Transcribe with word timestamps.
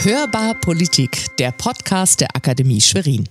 Hörbar 0.00 0.54
Politik, 0.60 1.36
der 1.38 1.52
Podcast 1.52 2.20
der 2.20 2.34
Akademie 2.34 2.80
Schwerin. 2.80 3.28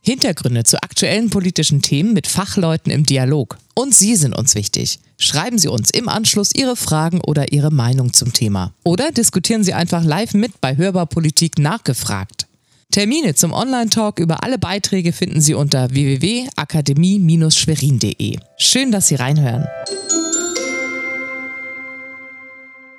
Hintergründe 0.00 0.64
zu 0.64 0.82
aktuellen 0.82 1.30
politischen 1.30 1.82
Themen 1.82 2.12
mit 2.12 2.26
Fachleuten 2.26 2.90
im 2.90 3.04
Dialog. 3.04 3.58
Und 3.74 3.94
Sie 3.94 4.16
sind 4.16 4.34
uns 4.34 4.54
wichtig. 4.54 4.98
Schreiben 5.18 5.58
Sie 5.58 5.68
uns 5.68 5.90
im 5.90 6.08
Anschluss 6.08 6.54
Ihre 6.54 6.76
Fragen 6.76 7.20
oder 7.20 7.52
Ihre 7.52 7.70
Meinung 7.70 8.12
zum 8.12 8.32
Thema. 8.32 8.72
Oder 8.84 9.12
diskutieren 9.12 9.64
Sie 9.64 9.74
einfach 9.74 10.02
live 10.02 10.34
mit 10.34 10.60
bei 10.60 10.76
Hörbar 10.76 11.06
Politik 11.06 11.58
nachgefragt. 11.58 12.46
Termine 12.90 13.34
zum 13.34 13.52
Online-Talk 13.52 14.18
über 14.18 14.44
alle 14.44 14.58
Beiträge 14.58 15.12
finden 15.12 15.40
Sie 15.40 15.54
unter 15.54 15.90
www.akademie-schwerin.de. 15.90 18.38
Schön, 18.56 18.92
dass 18.92 19.08
Sie 19.08 19.16
reinhören. 19.16 19.66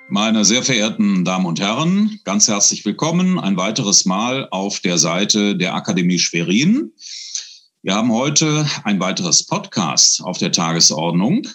Meine 0.07 0.45
sehr 0.45 0.61
verehrten 0.61 1.25
Damen 1.25 1.47
und 1.47 1.59
Herren, 1.59 2.19
ganz 2.25 2.47
herzlich 2.47 2.85
willkommen 2.85 3.39
ein 3.39 3.57
weiteres 3.57 4.05
Mal 4.05 4.47
auf 4.51 4.79
der 4.79 4.99
Seite 4.99 5.57
der 5.57 5.73
Akademie 5.73 6.19
Schwerin. 6.19 6.93
Wir 7.81 7.95
haben 7.95 8.11
heute 8.11 8.67
ein 8.83 8.99
weiteres 8.99 9.47
Podcast 9.47 10.21
auf 10.23 10.37
der 10.37 10.51
Tagesordnung. 10.51 11.47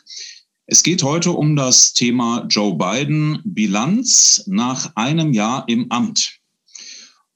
Es 0.66 0.82
geht 0.82 1.04
heute 1.04 1.30
um 1.30 1.54
das 1.54 1.92
Thema 1.92 2.44
Joe 2.50 2.76
Biden 2.76 3.40
Bilanz 3.44 4.42
nach 4.46 4.96
einem 4.96 5.32
Jahr 5.32 5.64
im 5.68 5.86
Amt. 5.92 6.40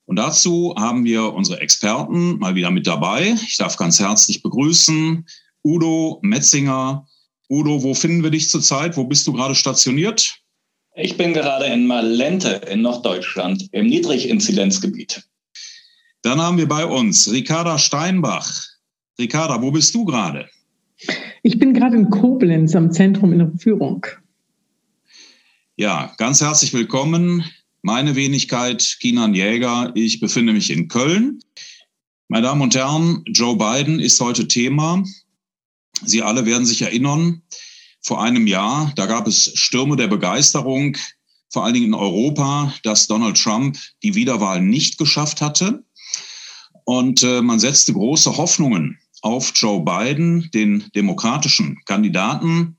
Und 0.07 0.17
dazu 0.17 0.75
haben 0.77 1.05
wir 1.05 1.33
unsere 1.33 1.61
Experten 1.61 2.39
mal 2.41 2.57
wieder 2.57 2.73
mit 2.73 2.89
dabei. 2.89 3.37
Ich 3.47 3.57
darf 3.57 3.77
ganz 3.77 4.01
herzlich 4.01 4.43
begrüßen 4.43 5.25
Udo 5.63 6.19
Metzinger. 6.23 7.07
Udo, 7.49 7.85
wo 7.85 7.95
finden 7.95 8.25
wir 8.25 8.31
dich 8.31 8.51
zurzeit? 8.51 8.97
Wo 8.97 9.05
bist 9.05 9.29
du 9.29 9.33
gerade 9.33 9.55
stationiert? 9.55 10.44
Ich 10.97 11.17
bin 11.17 11.33
gerade 11.33 11.67
in 11.67 11.89
Malente 11.89 12.61
in 12.71 12.83
Norddeutschland 12.83 13.69
im 13.73 13.87
Niedriginzidenzgebiet. 13.87 15.25
Dann 16.23 16.41
haben 16.41 16.57
wir 16.57 16.69
bei 16.69 16.87
uns 16.87 17.31
Ricarda 17.33 17.81
Steinbach. 17.81 18.63
Ricarda, 19.19 19.61
wo 19.61 19.73
bist 19.73 19.93
du 19.97 20.05
gerade? 20.05 20.49
Ich 21.43 21.59
bin 21.59 21.75
gerade 21.75 21.97
in 21.97 22.11
Koblenz 22.11 22.77
am 22.77 22.93
Zentrum 22.93 23.33
in 23.33 23.59
Führung. 23.59 24.07
Ja, 25.75 26.15
ganz 26.17 26.41
herzlich 26.41 26.73
willkommen. 26.73 27.45
Meine 27.83 28.15
Wenigkeit, 28.15 28.97
Kinan 29.01 29.35
Jäger. 29.35 29.91
Ich 29.97 30.21
befinde 30.21 30.53
mich 30.53 30.71
in 30.71 30.87
Köln. 30.87 31.41
Meine 32.29 32.47
Damen 32.47 32.63
und 32.63 32.75
Herren, 32.77 33.25
Joe 33.27 33.57
Biden 33.57 33.99
ist 33.99 34.21
heute 34.21 34.47
Thema. 34.47 35.03
Sie 36.05 36.23
alle 36.23 36.47
werden 36.47 36.67
sich 36.67 36.83
erinnern, 36.83 37.43
vor 38.05 38.23
einem 38.23 38.47
Jahr. 38.47 38.93
Da 38.97 39.07
gab 39.07 39.27
es 39.27 39.51
Stürme 39.55 39.97
der 39.97 40.09
Begeisterung, 40.09 40.97
vor 41.51 41.65
allen 41.65 41.75
Dingen 41.75 41.87
in 41.87 41.95
Europa, 41.95 42.75
dass 42.83 43.07
Donald 43.07 43.41
Trump 43.41 43.79
die 44.03 44.15
Wiederwahl 44.15 44.61
nicht 44.61 44.99
geschafft 44.99 45.41
hatte. 45.41 45.85
Und 46.85 47.23
äh, 47.23 47.41
man 47.41 47.59
setzte 47.59 47.95
große 47.95 48.37
Hoffnungen 48.37 48.99
auf 49.23 49.53
Joe 49.55 49.83
Biden, 49.83 50.51
den 50.53 50.85
demokratischen 50.95 51.81
Kandidaten. 51.87 52.77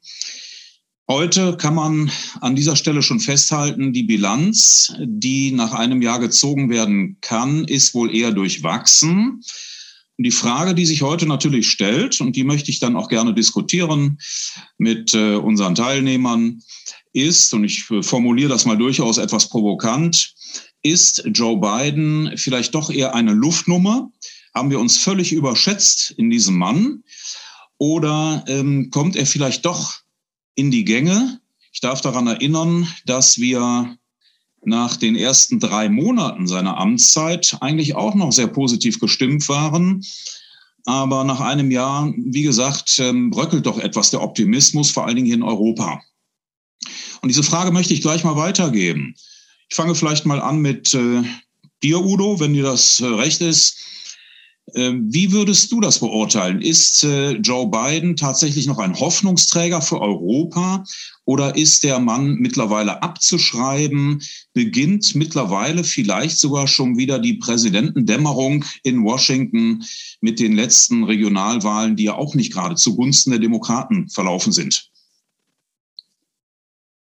Heute 1.08 1.58
kann 1.58 1.74
man 1.74 2.12
an 2.42 2.56
dieser 2.56 2.76
Stelle 2.76 3.02
schon 3.02 3.20
festhalten, 3.20 3.94
die 3.94 4.04
Bilanz, 4.04 4.94
die 5.00 5.52
nach 5.52 5.72
einem 5.72 6.02
Jahr 6.02 6.20
gezogen 6.20 6.70
werden 6.70 7.18
kann, 7.22 7.66
ist 7.66 7.94
wohl 7.94 8.14
eher 8.16 8.32
durchwachsen. 8.32 9.42
Die 10.18 10.32
Frage, 10.32 10.76
die 10.76 10.86
sich 10.86 11.02
heute 11.02 11.26
natürlich 11.26 11.70
stellt, 11.70 12.22
und 12.22 12.36
die 12.36 12.46
möchte 12.46 12.72
ich 12.72 12.80
dann 12.80 12.96
auch 12.96 13.10
gerne 13.10 13.34
diskutieren 13.34 14.18
mit 14.78 15.14
äh, 15.14 15.36
unseren 15.36 15.76
Teilnehmern, 15.76 16.62
ist, 17.12 17.54
und 17.54 17.64
ich 17.64 17.84
formuliere 17.84 18.50
das 18.50 18.66
mal 18.66 18.78
durchaus 18.78 19.18
etwas 19.18 19.50
provokant, 19.50 20.36
ist 20.84 21.24
Joe 21.34 21.58
Biden 21.58 22.38
vielleicht 22.38 22.76
doch 22.76 22.92
eher 22.92 23.16
eine 23.16 23.34
Luftnummer? 23.34 24.12
Haben 24.54 24.70
wir 24.70 24.80
uns 24.80 24.98
völlig 24.98 25.32
überschätzt 25.32 26.12
in 26.18 26.30
diesem 26.30 26.58
Mann? 26.58 27.04
Oder 27.78 28.44
ähm, 28.48 28.90
kommt 28.92 29.16
er 29.16 29.26
vielleicht 29.26 29.66
doch 29.66 30.02
in 30.56 30.72
die 30.72 30.84
Gänge? 30.84 31.40
Ich 31.72 31.80
darf 31.80 32.02
daran 32.02 32.28
erinnern, 32.28 32.88
dass 33.06 33.40
wir 33.40 33.98
nach 34.68 34.98
den 34.98 35.16
ersten 35.16 35.60
drei 35.60 35.90
Monaten 35.90 36.48
seiner 36.48 36.78
Amtszeit 36.78 37.58
eigentlich 37.62 37.96
auch 37.96 38.16
noch 38.16 38.32
sehr 38.32 38.48
positiv 38.48 39.00
gestimmt 39.00 39.48
waren. 39.50 40.04
Aber 40.86 41.24
nach 41.24 41.40
einem 41.40 41.72
Jahr, 41.72 42.14
wie 42.16 42.44
gesagt, 42.44 43.00
ähm, 43.00 43.32
bröckelt 43.32 43.66
doch 43.66 43.80
etwas 43.80 44.12
der 44.12 44.22
Optimismus, 44.22 44.92
vor 44.92 45.06
allen 45.06 45.16
Dingen 45.16 45.26
hier 45.26 45.36
in 45.36 45.44
Europa. 45.44 46.02
Und 47.22 47.30
diese 47.30 47.44
Frage 47.44 47.72
möchte 47.72 47.94
ich 47.94 48.02
gleich 48.02 48.24
mal 48.24 48.36
weitergeben. 48.36 49.16
Ich 49.70 49.76
fange 49.76 49.96
vielleicht 49.96 50.26
mal 50.28 50.40
an 50.40 50.60
mit 50.60 50.94
äh, 50.94 51.24
dir, 51.82 52.00
Udo, 52.00 52.40
wenn 52.40 52.54
dir 52.54 52.64
das 52.64 53.00
äh, 53.00 53.06
recht 53.06 53.42
ist. 53.42 53.80
Ähm, 54.74 55.08
wie 55.12 55.32
würdest 55.32 55.72
du 55.72 55.80
das 55.80 56.00
beurteilen? 56.00 56.62
Ist 56.62 57.04
äh, 57.04 57.32
Joe 57.34 57.68
Biden 57.68 58.16
tatsächlich 58.16 58.68
noch 58.68 58.80
ein 58.80 59.00
Hoffnungsträger 59.00 59.82
für 59.82 60.02
Europa 60.02 60.84
oder 61.26 61.56
ist 61.56 61.84
der 61.84 62.00
Mann 62.00 62.36
mittlerweile 62.36 63.02
abzuschreiben? 63.02 64.22
Beginnt 64.54 65.16
mittlerweile 65.16 65.84
vielleicht 65.84 66.38
sogar 66.38 66.68
schon 66.68 66.98
wieder 66.98 67.20
die 67.20 67.34
Präsidentendämmerung 67.34 68.64
in 68.84 69.04
Washington 69.04 69.84
mit 70.22 70.40
den 70.40 70.56
letzten 70.56 71.04
Regionalwahlen, 71.04 71.96
die 71.96 72.06
ja 72.06 72.16
auch 72.16 72.36
nicht 72.36 72.54
gerade 72.54 72.76
zugunsten 72.76 73.32
der 73.32 73.40
Demokraten 73.40 74.08
verlaufen 74.10 74.54
sind? 74.54 74.90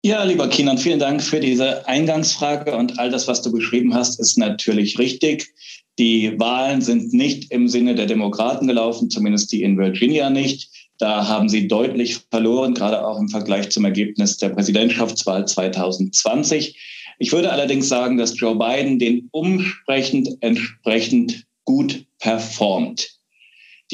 Ja, 0.03 0.23
lieber 0.25 0.49
Kinan, 0.49 0.77
vielen 0.77 0.99
Dank 0.99 1.23
für 1.23 1.41
diese 1.41 1.89
Eingangsfrage 1.89 2.77
und 2.77 2.99
all 2.99 3.11
das, 3.11 3.27
was 3.27 3.41
du 3.41 3.51
beschrieben 3.51 3.95
hast, 3.95 4.21
ist 4.21 4.37
natürlich 4.37 4.99
richtig. 4.99 5.55
Die 5.99 6.39
Wahlen 6.39 6.83
sind 6.83 7.15
nicht 7.15 7.51
im 7.51 7.69
Sinne 7.69 7.95
der 7.95 8.05
Demokraten 8.05 8.67
gelaufen, 8.67 9.09
zumindest 9.09 9.53
die 9.53 9.62
in 9.62 9.79
Virginia 9.79 10.29
nicht. 10.29 10.84
Da 10.99 11.27
haben 11.27 11.49
sie 11.49 11.66
deutlich 11.66 12.19
verloren, 12.31 12.75
gerade 12.75 13.05
auch 13.05 13.19
im 13.19 13.28
Vergleich 13.28 13.71
zum 13.71 13.84
Ergebnis 13.84 14.38
der 14.38 14.50
Präsidentschaftswahl 14.50 15.47
2020. 15.47 16.78
Ich 17.19 17.32
würde 17.32 17.53
allerdings 17.53 17.88
sagen, 17.88 18.16
dass 18.16 18.38
Joe 18.38 18.56
Biden 18.56 18.99
den 18.99 19.28
umsprechend 19.32 20.28
entsprechend 20.41 21.44
gut 21.65 22.05
performt. 22.19 23.14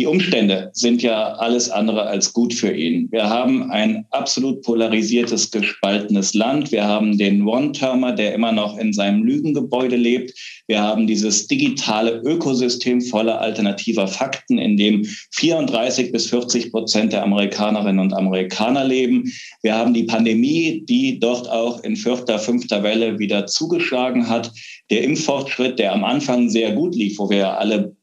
Die 0.01 0.07
Umstände 0.07 0.71
sind 0.73 1.03
ja 1.03 1.35
alles 1.35 1.69
andere 1.69 2.05
als 2.05 2.33
gut 2.33 2.55
für 2.55 2.73
ihn. 2.73 3.09
Wir 3.11 3.29
haben 3.29 3.71
ein 3.71 4.07
absolut 4.09 4.63
polarisiertes, 4.63 5.51
gespaltenes 5.51 6.33
Land. 6.33 6.73
Wir 6.73 6.87
haben 6.87 7.19
den 7.19 7.47
One-Termer, 7.47 8.13
der 8.13 8.35
immer 8.35 8.51
noch 8.51 8.79
in 8.79 8.95
seinem 8.95 9.25
Lügengebäude 9.25 9.97
lebt. 9.97 10.33
Wir 10.69 10.81
haben 10.81 11.07
dieses 11.07 11.49
digitale 11.49 12.13
Ökosystem 12.25 13.03
voller 13.03 13.43
alternativer 13.43 14.09
Fakten, 14.09 14.57
in 14.57 14.79
dem 14.79 15.05
34 15.33 16.13
bis 16.13 16.31
40 16.31 16.73
Prozent 16.73 17.13
der 17.13 17.23
Amerikanerinnen 17.23 18.01
und 18.01 18.15
Amerikaner 18.15 18.85
leben. 18.85 19.31
Wir 19.61 19.75
haben 19.75 19.93
die 19.93 20.05
Pandemie, 20.05 20.83
die 20.89 21.21
dort 21.21 21.47
auch 21.51 21.85
in 21.85 21.95
vierter, 21.95 22.39
fünfter 22.39 22.83
Welle 22.83 23.19
wieder 23.19 23.45
zugeschlagen 23.47 24.31
hat. 24.31 24.51
Der 24.89 25.05
Impffortschritt, 25.05 25.79
der 25.79 25.93
am 25.93 26.05
Anfang 26.05 26.49
sehr 26.49 26.73
gut 26.73 26.95
lief, 26.95 27.19
wo 27.19 27.29
wir 27.29 27.59
alle 27.59 27.95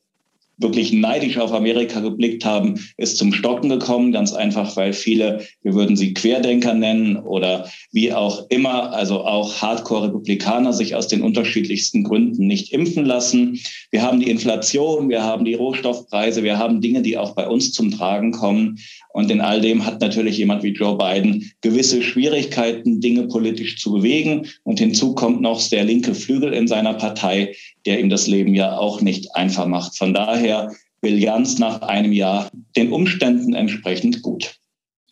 wirklich 0.58 0.92
neidisch 0.92 1.38
auf 1.38 1.54
Amerika 1.54 2.00
geblickt 2.00 2.44
haben, 2.44 2.80
ist 2.98 3.18
zum 3.18 3.32
Stocken 3.32 3.70
gekommen, 3.70 4.12
ganz 4.12 4.34
einfach, 4.34 4.76
weil 4.76 4.94
viele, 4.94 5.46
wir 5.62 5.74
würden 5.74 5.96
sie 5.96 6.14
Querdenker 6.14 6.74
nennen 6.74 7.18
oder 7.18 7.70
wie 7.92 8.12
auch 8.12 8.46
immer, 8.50 8.94
also 8.94 9.22
auch 9.22 9.62
Hardcore-Republikaner 9.62 10.74
sich 10.74 10.96
aus 10.96 11.08
den 11.08 11.22
unterschiedlichsten 11.22 12.04
Gründen 12.04 12.48
nicht 12.48 12.74
impfen 12.74 13.06
lassen. 13.06 13.60
Wir 13.92 14.02
haben 14.02 14.20
die 14.20 14.30
Inflation, 14.30 15.10
wir 15.10 15.24
haben 15.24 15.46
die 15.46 15.54
Rohstoffpreise, 15.54 16.44
wir 16.44 16.58
haben 16.58 16.82
Dinge, 16.82 17.02
die 17.02 17.18
auch 17.18 17.36
bei 17.36 17.48
uns 17.48 17.72
zum 17.72 17.92
Tragen 17.92 18.32
kommen. 18.32 18.80
Und 19.14 19.32
in 19.32 19.42
all 19.42 19.62
dem 19.62 19.86
hat 19.86 20.00
natürlich 20.00 20.38
jemand 20.38 20.62
wie 20.62 20.74
Joe 20.74 20.96
Biden 20.96 21.52
gewisse 21.62 22.04
Schwierigkeiten, 22.04 23.02
Dinge 23.02 23.28
politisch 23.28 23.78
zu 23.80 23.94
bewegen. 23.94 24.48
Und 24.64 24.80
hinzu 24.80 25.16
kommt 25.16 25.42
noch 25.42 25.68
der 25.70 25.86
linke 25.86 26.14
Flügel 26.14 26.54
in 26.54 26.68
seiner 26.68 26.94
Partei, 26.94 27.56
der 27.88 28.00
ihm 28.00 28.10
das 28.10 28.28
Leben 28.28 28.54
ja 28.54 28.78
auch 28.78 29.02
nicht 29.02 29.36
einfach 29.36 29.66
macht. 29.66 29.98
Von 29.98 30.14
daher 30.14 30.72
Bilanz 31.02 31.58
nach 31.58 31.82
einem 31.82 32.12
Jahr 32.12 32.50
den 32.76 32.92
Umständen 32.92 33.54
entsprechend 33.54 34.22
gut. 34.22 34.56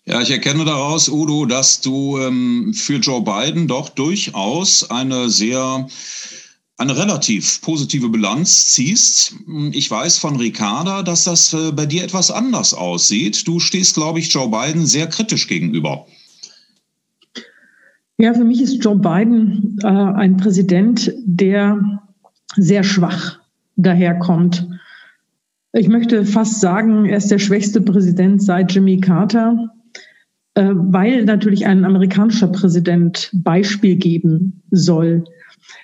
Ja, 0.05 0.21
ich 0.21 0.29
erkenne 0.29 0.65
daraus, 0.65 1.09
Udo, 1.09 1.45
dass 1.45 1.81
du 1.81 2.19
ähm, 2.19 2.73
für 2.75 2.97
Joe 2.97 3.23
Biden 3.23 3.67
doch 3.67 3.89
durchaus 3.89 4.89
eine 4.91 5.29
sehr 5.29 5.87
eine 6.77 6.97
relativ 6.97 7.61
positive 7.61 8.09
Bilanz 8.09 8.71
ziehst. 8.71 9.33
Ich 9.71 9.89
weiß 9.89 10.17
von 10.17 10.35
Ricarda, 10.35 11.03
dass 11.03 11.23
das 11.23 11.53
äh, 11.53 11.71
bei 11.71 11.85
dir 11.85 12.03
etwas 12.03 12.29
anders 12.29 12.73
aussieht. 12.73 13.47
Du 13.47 13.59
stehst, 13.59 13.95
glaube 13.95 14.19
ich, 14.19 14.31
Joe 14.31 14.49
Biden 14.49 14.85
sehr 14.85 15.07
kritisch 15.07 15.47
gegenüber. 15.47 16.05
Ja, 18.17 18.33
für 18.33 18.43
mich 18.43 18.61
ist 18.61 18.83
Joe 18.83 18.97
Biden 18.97 19.79
äh, 19.83 19.87
ein 19.87 20.37
Präsident, 20.37 21.13
der 21.23 22.04
sehr 22.55 22.83
schwach 22.83 23.39
daherkommt. 23.75 24.67
Ich 25.73 25.89
möchte 25.89 26.25
fast 26.25 26.61
sagen, 26.61 27.05
er 27.05 27.17
ist 27.17 27.31
der 27.31 27.39
schwächste 27.39 27.81
Präsident 27.81 28.41
seit 28.41 28.71
Jimmy 28.71 28.99
Carter, 28.99 29.71
äh, 30.53 30.71
weil 30.73 31.25
natürlich 31.25 31.65
ein 31.65 31.83
amerikanischer 31.83 32.47
Präsident 32.47 33.29
Beispiel 33.33 33.97
geben 33.97 34.63
soll. 34.71 35.25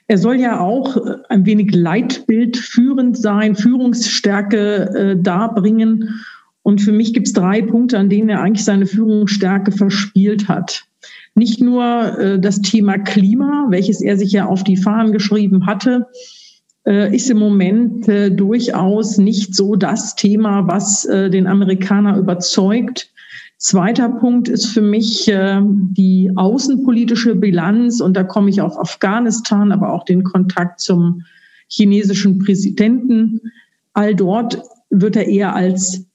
Er 0.08 0.18
soll 0.18 0.36
ja 0.36 0.60
auch 0.60 0.96
äh, 0.98 1.18
ein 1.30 1.46
wenig 1.46 1.76
Leitbild 1.76 2.58
führend 2.58 3.18
sein, 3.18 3.56
Führungsstärke 3.56 4.90
äh, 4.96 5.22
darbringen. 5.22 6.22
Und 6.64 6.80
für 6.80 6.92
mich 6.92 7.14
gibt 7.14 7.28
es 7.28 7.34
drei 7.34 7.62
Punkte, 7.62 7.98
an 7.98 8.10
denen 8.10 8.30
er 8.30 8.42
eigentlich 8.42 8.64
seine 8.64 8.86
Führungsstärke 8.86 9.72
verspielt 9.72 10.48
hat. 10.48 10.86
Nicht 11.36 11.62
nur 11.62 12.18
äh, 12.18 12.40
das 12.40 12.62
Thema 12.62 12.98
Klima, 12.98 13.68
welches 13.70 14.02
er 14.02 14.18
sich 14.18 14.32
ja 14.32 14.46
auf 14.46 14.64
die 14.64 14.78
Fahnen 14.78 15.12
geschrieben 15.12 15.66
hatte, 15.66 16.08
ist 16.84 17.30
im 17.30 17.38
Moment 17.38 18.08
äh, 18.08 18.32
durchaus 18.32 19.18
nicht 19.18 19.56
so 19.56 19.76
das 19.76 20.16
Thema, 20.16 20.68
was 20.68 21.06
äh, 21.06 21.30
den 21.30 21.46
Amerikaner 21.46 22.18
überzeugt. 22.18 23.12
Zweiter 23.58 24.10
Punkt 24.10 24.50
ist 24.50 24.66
für 24.66 24.82
mich 24.82 25.28
äh, 25.28 25.62
die 25.64 26.32
außenpolitische 26.36 27.36
Bilanz 27.36 28.02
und 28.02 28.18
da 28.18 28.24
komme 28.24 28.50
ich 28.50 28.62
auf 28.62 28.80
Afghanistan, 28.80 29.72
aber 29.72 29.94
auch 29.94 30.06
den 30.06 30.24
Kontakt 30.24 30.80
zum 30.80 31.22
chinesischen 31.68 32.40
Präsidenten. 32.40 33.40
All 33.94 34.16
dort 34.16 34.60
wird 34.90 35.16
er 35.16 35.28
eher 35.28 35.56
als 35.56 36.06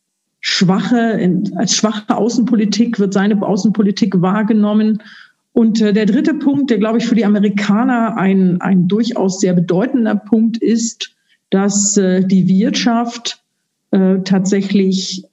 schwache, 0.41 1.41
als 1.57 1.77
schwache 1.77 2.17
Außenpolitik, 2.17 2.99
wird 2.99 3.13
seine 3.13 3.41
Außenpolitik 3.41 4.21
wahrgenommen. 4.21 5.03
Und 5.57 5.81
äh, 5.81 5.95
der 5.95 6.05
dritte 6.05 6.35
Punkt, 6.35 6.69
der, 6.69 6.77
glaube 6.77 6.99
ich, 6.99 7.07
für 7.07 7.15
die 7.15 7.25
Amerikaner 7.25 8.19
ein, 8.19 8.61
ein 8.61 8.89
durchaus 8.89 9.41
sehr 9.41 9.55
bedeutender 9.55 10.15
Punkt 10.15 10.59
ist, 10.59 11.17
dass 11.49 11.97
äh, 11.97 12.27
die 12.27 12.47
Wirtschaft 12.47 13.43
äh, 13.91 14.19
tatsächlich 14.23 15.25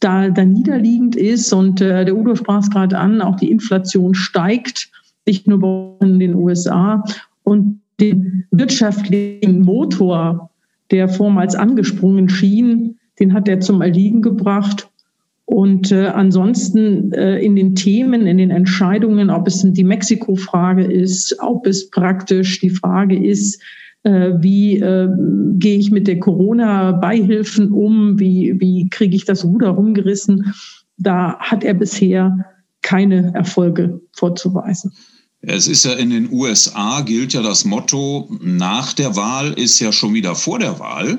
da, 0.00 0.30
da 0.30 0.44
niederliegend 0.46 1.14
ist 1.14 1.52
und 1.52 1.82
äh, 1.82 2.06
der 2.06 2.16
Udo 2.16 2.34
sprach 2.36 2.60
es 2.62 2.70
gerade 2.70 2.96
an, 2.96 3.20
auch 3.20 3.36
die 3.36 3.50
Inflation 3.50 4.14
steigt, 4.14 4.90
nicht 5.26 5.46
nur 5.46 5.98
in 6.00 6.18
den 6.18 6.34
USA 6.34 7.04
und 7.42 7.82
den 8.00 8.46
wirtschaftlichen 8.50 9.60
Motor, 9.60 10.48
der 10.90 11.10
vormals 11.10 11.54
angesprungen 11.54 12.30
schien, 12.30 12.98
den 13.20 13.34
hat 13.34 13.46
er 13.46 13.60
zum 13.60 13.82
Erliegen 13.82 14.22
gebracht. 14.22 14.88
Und 15.52 15.92
äh, 15.92 16.06
ansonsten 16.06 17.12
äh, 17.12 17.38
in 17.40 17.56
den 17.56 17.74
Themen, 17.74 18.26
in 18.26 18.38
den 18.38 18.50
Entscheidungen, 18.50 19.28
ob 19.28 19.46
es 19.46 19.60
die 19.62 19.84
Mexiko-Frage 19.84 20.82
ist, 20.82 21.36
ob 21.40 21.66
es 21.66 21.90
praktisch 21.90 22.60
die 22.60 22.70
Frage 22.70 23.22
ist, 23.22 23.60
äh, 24.02 24.30
wie 24.38 24.78
äh, 24.78 25.08
gehe 25.58 25.76
ich 25.76 25.90
mit 25.90 26.08
der 26.08 26.20
Corona-Beihilfen 26.20 27.70
um, 27.70 28.18
wie, 28.18 28.54
wie 28.60 28.88
kriege 28.88 29.14
ich 29.14 29.26
das 29.26 29.44
Ruder 29.44 29.68
rumgerissen. 29.68 30.54
Da 30.96 31.36
hat 31.38 31.64
er 31.64 31.74
bisher 31.74 32.46
keine 32.80 33.34
Erfolge 33.34 34.00
vorzuweisen. 34.12 34.92
Es 35.42 35.68
ist 35.68 35.84
ja 35.84 35.92
in 35.92 36.08
den 36.08 36.32
USA 36.32 37.02
gilt 37.02 37.34
ja 37.34 37.42
das 37.42 37.66
Motto, 37.66 38.30
nach 38.40 38.94
der 38.94 39.16
Wahl 39.16 39.52
ist 39.52 39.80
ja 39.80 39.92
schon 39.92 40.14
wieder 40.14 40.34
vor 40.34 40.60
der 40.60 40.78
Wahl. 40.78 41.18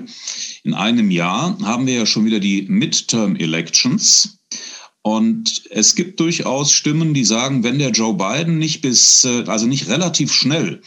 In 0.63 0.73
einem 0.73 1.11
Jahr 1.11 1.57
haben 1.63 1.85
wir 1.87 1.93
ja 1.93 2.05
schon 2.05 2.23
wieder 2.25 2.39
die 2.39 2.61
Midterm 2.63 3.35
Elections. 3.35 4.39
Und 5.01 5.63
es 5.69 5.95
gibt 5.95 6.21
durchaus 6.21 6.71
Stimmen, 6.71 7.13
die 7.13 7.25
sagen, 7.25 7.63
wenn 7.63 7.79
der 7.79 7.91
Joe 7.91 8.13
Biden 8.13 8.57
nicht 8.57 8.81
bis, 8.81 9.25
äh, 9.25 9.43
also 9.47 9.67
nicht 9.67 9.89
relativ 9.89 10.31
schnell 10.31 10.81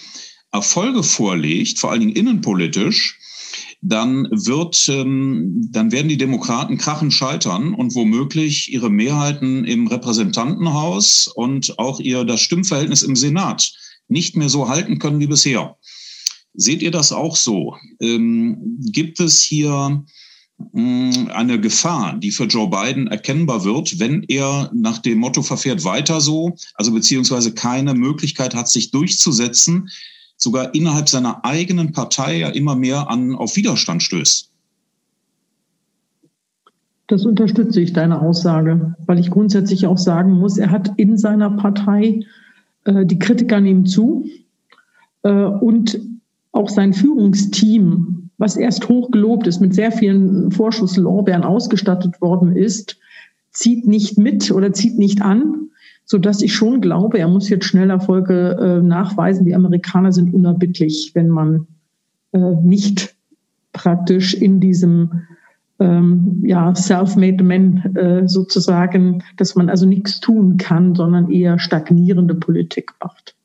Erfolge 0.50 1.02
vorlegt, 1.02 1.78
vor 1.78 1.90
allen 1.90 2.00
Dingen 2.00 2.16
innenpolitisch, 2.16 3.18
dann 3.82 4.26
wird, 4.30 4.88
ähm, 4.88 5.68
dann 5.70 5.92
werden 5.92 6.08
die 6.08 6.16
Demokraten 6.16 6.78
krachen 6.78 7.10
scheitern 7.10 7.74
und 7.74 7.94
womöglich 7.94 8.72
ihre 8.72 8.88
Mehrheiten 8.88 9.66
im 9.66 9.86
Repräsentantenhaus 9.86 11.26
und 11.28 11.78
auch 11.78 12.00
ihr 12.00 12.24
das 12.24 12.40
Stimmverhältnis 12.40 13.02
im 13.02 13.14
Senat 13.14 13.74
nicht 14.08 14.36
mehr 14.36 14.48
so 14.48 14.68
halten 14.68 14.98
können 14.98 15.20
wie 15.20 15.26
bisher. 15.26 15.76
Seht 16.56 16.82
ihr 16.82 16.90
das 16.90 17.12
auch 17.12 17.36
so? 17.36 17.76
Ähm, 18.00 18.78
gibt 18.80 19.20
es 19.20 19.42
hier 19.42 20.04
mh, 20.72 21.32
eine 21.32 21.60
Gefahr, 21.60 22.16
die 22.18 22.30
für 22.30 22.44
Joe 22.44 22.68
Biden 22.68 23.06
erkennbar 23.08 23.64
wird, 23.64 23.98
wenn 23.98 24.22
er 24.24 24.70
nach 24.74 24.98
dem 24.98 25.18
Motto 25.18 25.42
verfährt 25.42 25.84
weiter 25.84 26.20
so, 26.20 26.56
also 26.74 26.92
beziehungsweise 26.92 27.52
keine 27.52 27.94
Möglichkeit 27.94 28.54
hat, 28.54 28.68
sich 28.68 28.90
durchzusetzen, 28.90 29.90
sogar 30.36 30.74
innerhalb 30.74 31.08
seiner 31.08 31.44
eigenen 31.44 31.92
Partei 31.92 32.38
ja 32.38 32.48
immer 32.48 32.74
mehr 32.74 33.10
an, 33.10 33.34
auf 33.34 33.56
Widerstand 33.56 34.02
stößt. 34.02 34.50
Das 37.08 37.24
unterstütze 37.24 37.80
ich, 37.80 37.92
deine 37.92 38.20
Aussage, 38.20 38.96
weil 39.06 39.20
ich 39.20 39.30
grundsätzlich 39.30 39.86
auch 39.86 39.98
sagen 39.98 40.32
muss, 40.32 40.58
er 40.58 40.70
hat 40.70 40.92
in 40.96 41.16
seiner 41.16 41.50
Partei, 41.50 42.24
äh, 42.84 43.06
die 43.06 43.18
Kritiker 43.18 43.60
nehmen 43.60 43.86
zu 43.86 44.26
äh, 45.22 45.30
und 45.30 46.00
auch 46.56 46.68
sein 46.68 46.92
Führungsteam, 46.92 48.30
was 48.38 48.56
erst 48.56 48.88
hochgelobt 48.88 49.46
ist, 49.46 49.60
mit 49.60 49.74
sehr 49.74 49.92
vielen 49.92 50.50
Vorschusslorbeeren 50.50 51.44
ausgestattet 51.44 52.20
worden 52.20 52.56
ist, 52.56 52.98
zieht 53.50 53.86
nicht 53.86 54.18
mit 54.18 54.50
oder 54.50 54.72
zieht 54.72 54.98
nicht 54.98 55.22
an 55.22 55.66
so 56.06 56.18
dass 56.18 56.40
ich 56.40 56.54
schon 56.54 56.80
glaube, 56.80 57.18
er 57.18 57.28
muss 57.28 57.48
jetzt 57.48 57.66
schnell 57.66 57.90
Erfolge 57.90 58.56
äh, 58.60 58.82
nachweisen. 58.82 59.44
Die 59.44 59.56
Amerikaner 59.56 60.12
sind 60.12 60.32
unerbittlich, 60.32 61.10
wenn 61.14 61.28
man 61.28 61.66
äh, 62.32 62.38
nicht 62.38 63.16
praktisch 63.72 64.32
in 64.32 64.60
diesem 64.60 65.22
ähm, 65.80 66.42
ja, 66.46 66.74
self-made 66.74 67.42
man 67.42 67.96
äh, 67.96 68.28
sozusagen, 68.28 69.24
dass 69.36 69.56
man 69.56 69.68
also 69.68 69.84
nichts 69.84 70.20
tun 70.20 70.56
kann, 70.56 70.94
sondern 70.94 71.30
eher 71.30 71.58
stagnierende 71.58 72.36
Politik 72.36 72.92
macht. 73.02 73.35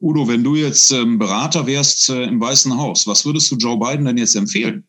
Udo, 0.00 0.28
wenn 0.28 0.44
du 0.44 0.56
jetzt 0.56 0.90
ähm, 0.90 1.18
Berater 1.18 1.66
wärst 1.66 2.10
äh, 2.10 2.24
im 2.24 2.40
Weißen 2.40 2.76
Haus, 2.76 3.06
was 3.06 3.24
würdest 3.24 3.50
du 3.50 3.56
Joe 3.56 3.78
Biden 3.78 4.04
denn 4.04 4.18
jetzt 4.18 4.34
empfehlen? 4.34 4.86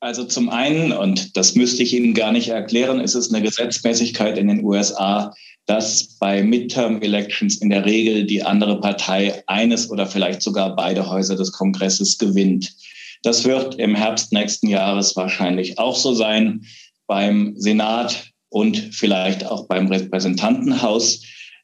Also 0.00 0.24
zum 0.24 0.48
einen, 0.48 0.92
und 0.92 1.36
das 1.36 1.54
müsste 1.54 1.82
ich 1.82 1.92
Ihnen 1.92 2.14
gar 2.14 2.32
nicht 2.32 2.48
erklären, 2.48 3.00
ist 3.00 3.14
es 3.14 3.32
eine 3.32 3.42
Gesetzmäßigkeit 3.42 4.38
in 4.38 4.48
den 4.48 4.64
USA, 4.64 5.34
dass 5.66 6.16
bei 6.18 6.42
Midterm-Elections 6.42 7.58
in 7.58 7.68
der 7.68 7.84
Regel 7.84 8.24
die 8.24 8.42
andere 8.42 8.80
Partei 8.80 9.42
eines 9.46 9.90
oder 9.90 10.06
vielleicht 10.06 10.40
sogar 10.40 10.74
beide 10.74 11.08
Häuser 11.08 11.36
des 11.36 11.52
Kongresses 11.52 12.16
gewinnt. 12.16 12.74
Das 13.22 13.44
wird 13.44 13.74
im 13.78 13.94
Herbst 13.94 14.32
nächsten 14.32 14.68
Jahres 14.68 15.14
wahrscheinlich 15.16 15.78
auch 15.78 15.94
so 15.94 16.14
sein 16.14 16.64
beim 17.06 17.54
Senat 17.58 18.30
und 18.48 18.78
vielleicht 18.92 19.44
auch 19.44 19.66
beim 19.66 19.86
Repräsentantenhaus. 19.88 21.22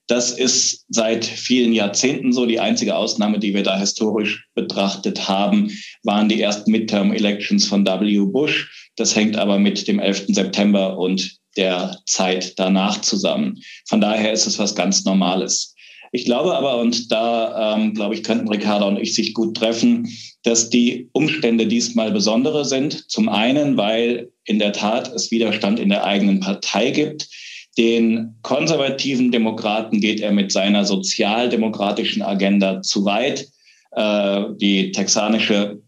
Das 0.08 0.30
ist 0.30 0.84
seit 0.88 1.24
vielen 1.24 1.72
Jahrzehnten 1.72 2.32
so. 2.32 2.46
Die 2.46 2.60
einzige 2.60 2.96
Ausnahme, 2.96 3.38
die 3.38 3.54
wir 3.54 3.64
da 3.64 3.78
historisch 3.78 4.46
betrachtet 4.54 5.28
haben, 5.28 5.70
waren 6.04 6.28
die 6.28 6.40
ersten 6.40 6.70
Midterm-Elections 6.70 7.66
von 7.66 7.84
W. 7.84 8.20
Bush. 8.26 8.90
Das 8.96 9.16
hängt 9.16 9.36
aber 9.36 9.58
mit 9.58 9.88
dem 9.88 9.98
11. 9.98 10.26
September 10.28 10.96
und 10.96 11.36
der 11.56 11.98
Zeit 12.06 12.58
danach 12.58 13.00
zusammen. 13.00 13.60
Von 13.88 14.00
daher 14.00 14.32
ist 14.32 14.46
es 14.46 14.58
was 14.58 14.74
ganz 14.74 15.04
Normales. 15.04 15.74
Ich 16.12 16.24
glaube 16.24 16.56
aber, 16.56 16.78
und 16.78 17.10
da 17.10 17.74
ähm, 17.74 17.94
glaube 17.94 18.14
ich, 18.14 18.22
könnten 18.22 18.48
Ricardo 18.48 18.86
und 18.86 18.98
ich 18.98 19.14
sich 19.14 19.34
gut 19.34 19.56
treffen, 19.56 20.08
dass 20.44 20.70
die 20.70 21.08
Umstände 21.12 21.66
diesmal 21.66 22.12
besondere 22.12 22.64
sind. 22.64 23.10
Zum 23.10 23.28
einen, 23.28 23.76
weil 23.76 24.30
in 24.44 24.58
der 24.58 24.72
Tat 24.72 25.12
es 25.12 25.30
Widerstand 25.30 25.80
in 25.80 25.88
der 25.88 26.04
eigenen 26.04 26.40
Partei 26.40 26.90
gibt. 26.90 27.28
Den 27.78 28.34
konservativen 28.42 29.30
Demokraten 29.30 30.00
geht 30.00 30.20
er 30.20 30.32
mit 30.32 30.50
seiner 30.50 30.84
sozialdemokratischen 30.84 32.22
Agenda 32.22 32.80
zu 32.82 33.04
weit. 33.04 33.48
Äh, 33.92 34.44
die 34.60 34.92
texanische 34.92 35.82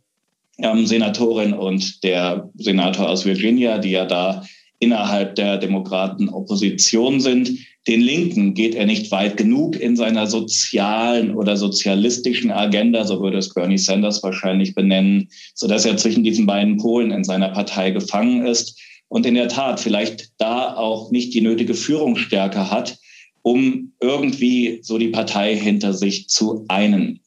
ähm, 0.58 0.86
Senatorin 0.86 1.54
und 1.54 2.02
der 2.04 2.50
Senator 2.56 3.08
aus 3.08 3.24
Virginia, 3.24 3.78
die 3.78 3.92
ja 3.92 4.04
da 4.04 4.44
innerhalb 4.80 5.34
der 5.34 5.56
Demokraten 5.56 6.28
Opposition 6.28 7.20
sind. 7.20 7.50
Den 7.88 8.00
Linken 8.02 8.54
geht 8.54 8.74
er 8.74 8.84
nicht 8.84 9.10
weit 9.10 9.36
genug 9.36 9.80
in 9.80 9.96
seiner 9.96 10.26
sozialen 10.26 11.34
oder 11.34 11.56
sozialistischen 11.56 12.50
Agenda, 12.50 13.04
so 13.04 13.20
würde 13.22 13.38
es 13.38 13.54
Bernie 13.54 13.78
Sanders 13.78 14.22
wahrscheinlich 14.22 14.74
benennen, 14.74 15.28
so 15.54 15.66
dass 15.66 15.86
er 15.86 15.96
zwischen 15.96 16.22
diesen 16.22 16.44
beiden 16.44 16.76
Polen 16.76 17.10
in 17.10 17.24
seiner 17.24 17.48
Partei 17.48 17.90
gefangen 17.90 18.46
ist 18.46 18.78
und 19.08 19.26
in 19.26 19.34
der 19.34 19.48
Tat 19.48 19.80
vielleicht 19.80 20.30
da 20.38 20.74
auch 20.74 21.10
nicht 21.10 21.34
die 21.34 21.40
nötige 21.40 21.74
Führungsstärke 21.74 22.70
hat, 22.70 22.98
um 23.42 23.92
irgendwie 24.00 24.80
so 24.82 24.98
die 24.98 25.08
Partei 25.08 25.56
hinter 25.56 25.94
sich 25.94 26.28
zu 26.28 26.64
einen. 26.68 27.20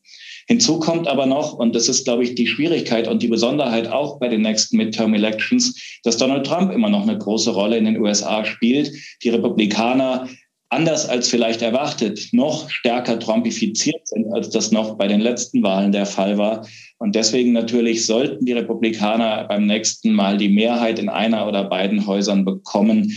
Hinzu 0.47 0.79
kommt 0.79 1.07
aber 1.07 1.27
noch, 1.27 1.53
und 1.53 1.75
das 1.75 1.87
ist, 1.87 2.03
glaube 2.03 2.23
ich, 2.23 2.35
die 2.35 2.47
Schwierigkeit 2.47 3.07
und 3.07 3.23
die 3.23 3.27
Besonderheit 3.27 3.87
auch 3.87 4.19
bei 4.19 4.27
den 4.27 4.41
nächsten 4.41 4.77
Midterm 4.77 5.13
Elections, 5.13 5.79
dass 6.03 6.17
Donald 6.17 6.45
Trump 6.45 6.73
immer 6.73 6.89
noch 6.89 7.03
eine 7.03 7.17
große 7.17 7.51
Rolle 7.51 7.77
in 7.77 7.85
den 7.85 7.99
USA 7.99 8.43
spielt. 8.43 8.91
Die 9.23 9.29
Republikaner 9.29 10.27
anders 10.71 11.07
als 11.07 11.29
vielleicht 11.29 11.61
erwartet, 11.61 12.29
noch 12.31 12.69
stärker 12.69 13.19
trumpifiziert 13.19 14.07
sind, 14.07 14.33
als 14.33 14.49
das 14.49 14.71
noch 14.71 14.97
bei 14.97 15.07
den 15.07 15.19
letzten 15.19 15.61
Wahlen 15.63 15.91
der 15.91 16.05
Fall 16.05 16.37
war. 16.37 16.65
Und 16.97 17.15
deswegen 17.15 17.51
natürlich 17.51 18.05
sollten 18.05 18.45
die 18.45 18.53
Republikaner 18.53 19.45
beim 19.47 19.67
nächsten 19.67 20.13
Mal 20.13 20.37
die 20.37 20.49
Mehrheit 20.49 20.97
in 20.97 21.09
einer 21.09 21.47
oder 21.47 21.65
beiden 21.65 22.07
Häusern 22.07 22.45
bekommen, 22.45 23.11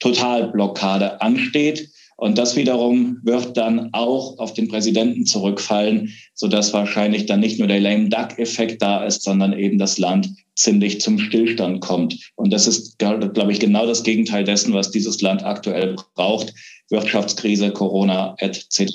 Totalblockade 0.00 1.20
ansteht. 1.20 1.88
Und 2.16 2.36
das 2.36 2.56
wiederum 2.56 3.18
wird 3.22 3.56
dann 3.56 3.90
auch 3.92 4.36
auf 4.38 4.52
den 4.52 4.66
Präsidenten 4.66 5.24
zurückfallen, 5.24 6.12
sodass 6.34 6.72
wahrscheinlich 6.72 7.26
dann 7.26 7.38
nicht 7.38 7.60
nur 7.60 7.68
der 7.68 7.78
Lame 7.78 8.08
Duck-Effekt 8.08 8.82
da 8.82 9.04
ist, 9.04 9.22
sondern 9.22 9.56
eben 9.56 9.78
das 9.78 9.98
Land 9.98 10.28
ziemlich 10.56 11.00
zum 11.00 11.20
Stillstand 11.20 11.80
kommt. 11.80 12.32
Und 12.34 12.52
das 12.52 12.66
ist, 12.66 12.98
glaube 12.98 13.52
ich, 13.52 13.60
genau 13.60 13.86
das 13.86 14.02
Gegenteil 14.02 14.42
dessen, 14.42 14.74
was 14.74 14.90
dieses 14.90 15.20
Land 15.20 15.44
aktuell 15.44 15.94
braucht. 16.16 16.52
Wirtschaftskrise, 16.90 17.72
Corona 17.72 18.34
etc. 18.38 18.92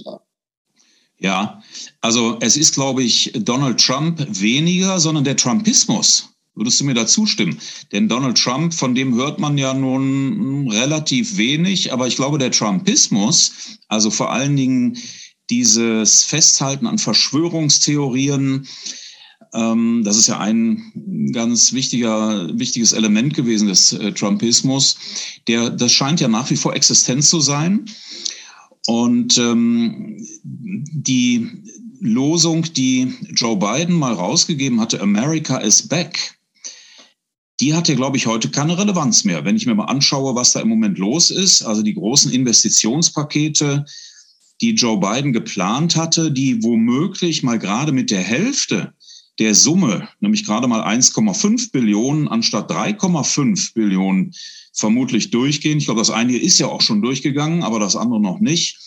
Ja, 1.17 1.61
also 2.01 2.37
es 2.41 2.57
ist, 2.57 2.73
glaube 2.73 3.03
ich, 3.03 3.31
Donald 3.33 3.79
Trump 3.79 4.25
weniger, 4.29 4.99
sondern 4.99 5.23
der 5.23 5.37
Trumpismus. 5.37 6.29
Würdest 6.55 6.79
du 6.79 6.83
mir 6.83 6.93
da 6.93 7.07
zustimmen? 7.07 7.57
Denn 7.91 8.07
Donald 8.07 8.37
Trump, 8.37 8.73
von 8.73 8.93
dem 8.93 9.15
hört 9.15 9.39
man 9.39 9.57
ja 9.57 9.73
nun 9.73 10.69
relativ 10.69 11.37
wenig, 11.37 11.91
aber 11.91 12.07
ich 12.07 12.15
glaube, 12.15 12.37
der 12.37 12.51
Trumpismus, 12.51 13.79
also 13.87 14.11
vor 14.11 14.31
allen 14.31 14.55
Dingen 14.55 14.97
dieses 15.49 16.23
Festhalten 16.23 16.85
an 16.85 16.99
Verschwörungstheorien, 16.99 18.67
das 19.51 20.17
ist 20.17 20.27
ja 20.27 20.39
ein 20.39 21.31
ganz 21.33 21.73
wichtiger, 21.73 22.49
wichtiges 22.57 22.93
Element 22.93 23.33
gewesen 23.33 23.67
des 23.67 23.93
äh, 23.93 24.11
Trumpismus. 24.11 24.97
Der, 25.47 25.69
das 25.69 25.91
scheint 25.91 26.19
ja 26.19 26.27
nach 26.27 26.49
wie 26.49 26.55
vor 26.55 26.75
existent 26.75 27.23
zu 27.23 27.39
sein. 27.39 27.85
Und 28.85 29.37
ähm, 29.37 30.17
die 30.43 31.49
Losung, 31.99 32.63
die 32.73 33.13
Joe 33.33 33.57
Biden 33.57 33.95
mal 33.95 34.13
rausgegeben 34.13 34.81
hatte, 34.81 35.01
America 35.01 35.57
is 35.57 35.87
back, 35.87 36.37
die 37.59 37.73
hat 37.73 37.87
ja, 37.87 37.95
glaube 37.95 38.17
ich, 38.17 38.27
heute 38.27 38.49
keine 38.49 38.77
Relevanz 38.77 39.23
mehr. 39.23 39.45
Wenn 39.45 39.55
ich 39.55 39.65
mir 39.65 39.75
mal 39.75 39.85
anschaue, 39.85 40.35
was 40.35 40.51
da 40.51 40.59
im 40.59 40.67
Moment 40.67 40.97
los 40.97 41.31
ist, 41.31 41.61
also 41.61 41.81
die 41.81 41.93
großen 41.93 42.31
Investitionspakete, 42.31 43.85
die 44.59 44.71
Joe 44.71 44.99
Biden 44.99 45.33
geplant 45.33 45.95
hatte, 45.95 46.31
die 46.31 46.61
womöglich 46.63 47.43
mal 47.43 47.59
gerade 47.59 47.91
mit 47.91 48.11
der 48.11 48.21
Hälfte 48.21 48.93
der 49.39 49.55
Summe, 49.55 50.07
nämlich 50.19 50.45
gerade 50.45 50.67
mal 50.67 50.81
1,5 50.81 51.71
Billionen 51.71 52.27
anstatt 52.27 52.69
3,5 52.69 53.73
Billionen 53.73 54.33
vermutlich 54.73 55.31
durchgehen. 55.31 55.77
Ich 55.77 55.85
glaube, 55.85 56.01
das 56.01 56.11
eine 56.11 56.37
ist 56.37 56.59
ja 56.59 56.67
auch 56.67 56.81
schon 56.81 57.01
durchgegangen, 57.01 57.63
aber 57.63 57.79
das 57.79 57.95
andere 57.95 58.21
noch 58.21 58.39
nicht. 58.39 58.77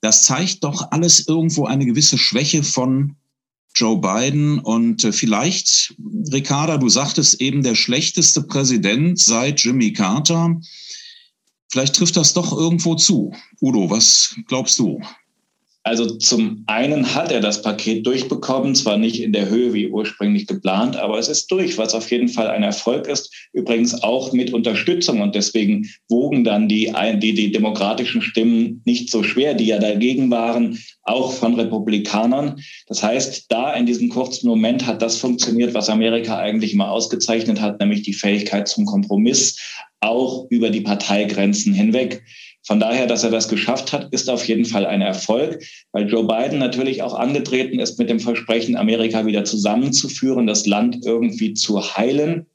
Das 0.00 0.24
zeigt 0.24 0.64
doch 0.64 0.90
alles 0.90 1.26
irgendwo 1.28 1.64
eine 1.64 1.86
gewisse 1.86 2.18
Schwäche 2.18 2.62
von 2.62 3.16
Joe 3.74 3.98
Biden 3.98 4.60
und 4.60 5.02
äh, 5.02 5.12
vielleicht, 5.12 5.94
Ricarda, 6.32 6.78
du 6.78 6.88
sagtest 6.88 7.40
eben 7.40 7.62
der 7.62 7.74
schlechteste 7.74 8.42
Präsident 8.42 9.18
seit 9.18 9.60
Jimmy 9.60 9.92
Carter. 9.92 10.60
Vielleicht 11.68 11.96
trifft 11.96 12.16
das 12.16 12.34
doch 12.34 12.56
irgendwo 12.56 12.94
zu. 12.94 13.34
Udo, 13.60 13.90
was 13.90 14.36
glaubst 14.46 14.78
du? 14.78 15.00
Also 15.86 16.06
zum 16.16 16.64
einen 16.66 17.14
hat 17.14 17.30
er 17.30 17.40
das 17.40 17.60
Paket 17.60 18.06
durchbekommen, 18.06 18.74
zwar 18.74 18.96
nicht 18.96 19.20
in 19.20 19.34
der 19.34 19.50
Höhe 19.50 19.74
wie 19.74 19.88
ursprünglich 19.88 20.46
geplant, 20.46 20.96
aber 20.96 21.18
es 21.18 21.28
ist 21.28 21.50
durch, 21.50 21.76
was 21.76 21.94
auf 21.94 22.10
jeden 22.10 22.28
Fall 22.28 22.48
ein 22.48 22.62
Erfolg 22.62 23.06
ist. 23.06 23.30
Übrigens 23.52 24.02
auch 24.02 24.32
mit 24.32 24.54
Unterstützung 24.54 25.20
und 25.20 25.34
deswegen 25.34 25.90
wogen 26.08 26.42
dann 26.42 26.68
die, 26.68 26.90
die, 27.16 27.34
die 27.34 27.52
demokratischen 27.52 28.22
Stimmen 28.22 28.80
nicht 28.86 29.10
so 29.10 29.22
schwer, 29.22 29.52
die 29.52 29.66
ja 29.66 29.78
dagegen 29.78 30.30
waren, 30.30 30.78
auch 31.02 31.34
von 31.34 31.54
Republikanern. 31.54 32.62
Das 32.86 33.02
heißt, 33.02 33.52
da 33.52 33.74
in 33.74 33.84
diesem 33.84 34.08
kurzen 34.08 34.48
Moment 34.48 34.86
hat 34.86 35.02
das 35.02 35.18
funktioniert, 35.18 35.74
was 35.74 35.90
Amerika 35.90 36.38
eigentlich 36.38 36.72
immer 36.72 36.90
ausgezeichnet 36.90 37.60
hat, 37.60 37.78
nämlich 37.78 38.00
die 38.00 38.14
Fähigkeit 38.14 38.68
zum 38.68 38.86
Kompromiss, 38.86 39.58
auch 40.00 40.46
über 40.48 40.70
die 40.70 40.80
Parteigrenzen 40.80 41.74
hinweg. 41.74 42.22
Von 42.66 42.80
daher, 42.80 43.06
dass 43.06 43.22
er 43.22 43.30
das 43.30 43.48
geschafft 43.48 43.92
hat, 43.92 44.12
ist 44.12 44.30
auf 44.30 44.46
jeden 44.48 44.64
Fall 44.64 44.86
ein 44.86 45.02
Erfolg, 45.02 45.62
weil 45.92 46.08
Joe 46.08 46.26
Biden 46.26 46.58
natürlich 46.58 47.02
auch 47.02 47.14
angetreten 47.14 47.78
ist 47.78 47.98
mit 47.98 48.08
dem 48.08 48.20
Versprechen, 48.20 48.76
Amerika 48.76 49.26
wieder 49.26 49.44
zusammenzuführen, 49.44 50.46
das 50.46 50.66
Land 50.66 51.04
irgendwie 51.04 51.52
zu 51.52 51.96
heilen. 51.96 52.46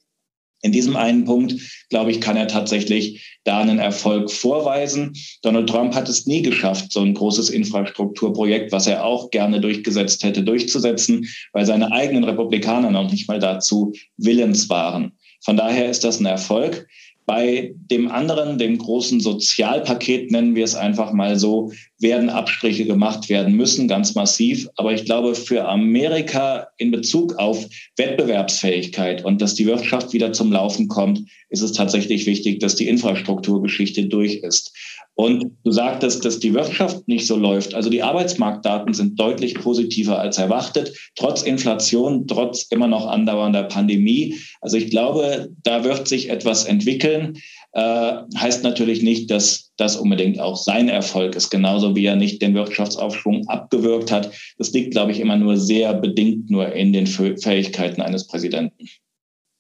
In 0.62 0.72
diesem 0.72 0.98
einen 0.98 1.24
Punkt, 1.24 1.56
glaube 1.90 2.12
ich, 2.12 2.20
kann 2.20 2.36
er 2.36 2.48
tatsächlich 2.48 3.40
da 3.46 3.60
einen 3.60 3.80
Erfolg 3.80 4.30
vorweisen. 4.30 5.14
Donald 5.42 5.70
Trump 5.70 5.96
hat 5.96 6.10
es 6.10 6.26
nie 6.26 6.42
geschafft, 6.42 6.92
so 6.92 7.02
ein 7.02 7.14
großes 7.14 7.50
Infrastrukturprojekt, 7.50 8.72
was 8.72 8.88
er 8.88 9.06
auch 9.06 9.30
gerne 9.30 9.62
durchgesetzt 9.62 10.24
hätte, 10.24 10.44
durchzusetzen, 10.44 11.28
weil 11.54 11.66
seine 11.66 11.92
eigenen 11.92 12.26
Republikaner 12.26 12.92
noch 12.92 13.10
nicht 13.10 13.28
mal 13.30 13.40
dazu 13.40 13.94
willens 14.18 14.70
waren. 14.70 15.14
Von 15.42 15.56
daher 15.56 15.90
ist 15.90 16.04
das 16.04 16.20
ein 16.20 16.26
Erfolg. 16.26 16.88
Bei 17.30 17.76
dem 17.92 18.10
anderen, 18.10 18.58
dem 18.58 18.80
großen 18.80 19.20
Sozialpaket, 19.20 20.32
nennen 20.32 20.56
wir 20.56 20.64
es 20.64 20.74
einfach 20.74 21.14
mal 21.14 21.38
so, 21.38 21.72
werden 22.00 22.28
Abstriche 22.28 22.86
gemacht 22.86 23.30
werden 23.30 23.54
müssen, 23.54 23.88
ganz 23.88 24.16
massiv. 24.16 24.68
Aber 24.78 24.94
ich 24.94 25.06
glaube, 25.06 25.36
für 25.36 25.68
Amerika 25.68 26.70
in 26.78 26.90
Bezug 26.90 27.36
auf 27.38 27.68
Wettbewerbsfähigkeit 27.98 29.24
und 29.24 29.44
dass 29.44 29.54
die 29.54 29.68
Wirtschaft 29.68 30.12
wieder 30.12 30.34
zum 30.34 30.52
Laufen 30.52 30.88
kommt, 30.88 31.22
ist 31.50 31.62
es 31.62 31.72
tatsächlich 31.72 32.26
wichtig, 32.26 32.62
dass 32.62 32.76
die 32.76 32.88
Infrastrukturgeschichte 32.88 34.08
durch 34.08 34.38
ist. 34.38 34.76
Und 35.20 35.52
du 35.66 35.72
sagtest, 35.72 36.24
dass 36.24 36.40
die 36.40 36.54
Wirtschaft 36.54 37.06
nicht 37.10 37.28
so 37.28 37.36
läuft. 37.36 37.76
Also 37.76 37.90
die 37.90 38.02
Arbeitsmarktdaten 38.02 38.94
sind 38.94 39.20
deutlich 39.20 39.54
positiver 39.56 40.18
als 40.18 40.38
erwartet, 40.38 40.98
trotz 41.18 41.42
Inflation, 41.42 42.26
trotz 42.26 42.68
immer 42.72 42.88
noch 42.88 43.06
andauernder 43.06 43.64
Pandemie. 43.64 44.38
Also 44.62 44.78
ich 44.78 44.90
glaube, 44.90 45.50
da 45.64 45.84
wird 45.84 46.08
sich 46.08 46.30
etwas 46.30 46.64
entwickeln. 46.64 47.38
Äh, 47.74 48.14
heißt 48.38 48.64
natürlich 48.64 49.04
nicht, 49.04 49.30
dass 49.30 49.74
das 49.76 49.98
unbedingt 49.98 50.40
auch 50.40 50.56
sein 50.56 50.88
Erfolg 50.88 51.36
ist, 51.36 51.50
genauso 51.50 51.98
wie 51.98 52.06
er 52.06 52.16
nicht 52.16 52.42
den 52.42 52.54
Wirtschaftsaufschwung 52.54 53.46
abgewirkt 53.50 54.14
hat. 54.14 54.32
Das 54.58 54.72
liegt, 54.72 54.92
glaube 54.92 55.12
ich, 55.12 55.20
immer 55.20 55.36
nur 55.36 55.58
sehr 55.58 55.94
bedingt 55.96 56.50
nur 56.50 56.72
in 56.72 56.94
den 56.94 57.08
Fähigkeiten 57.08 58.02
eines 58.02 58.26
Präsidenten. 58.26 58.88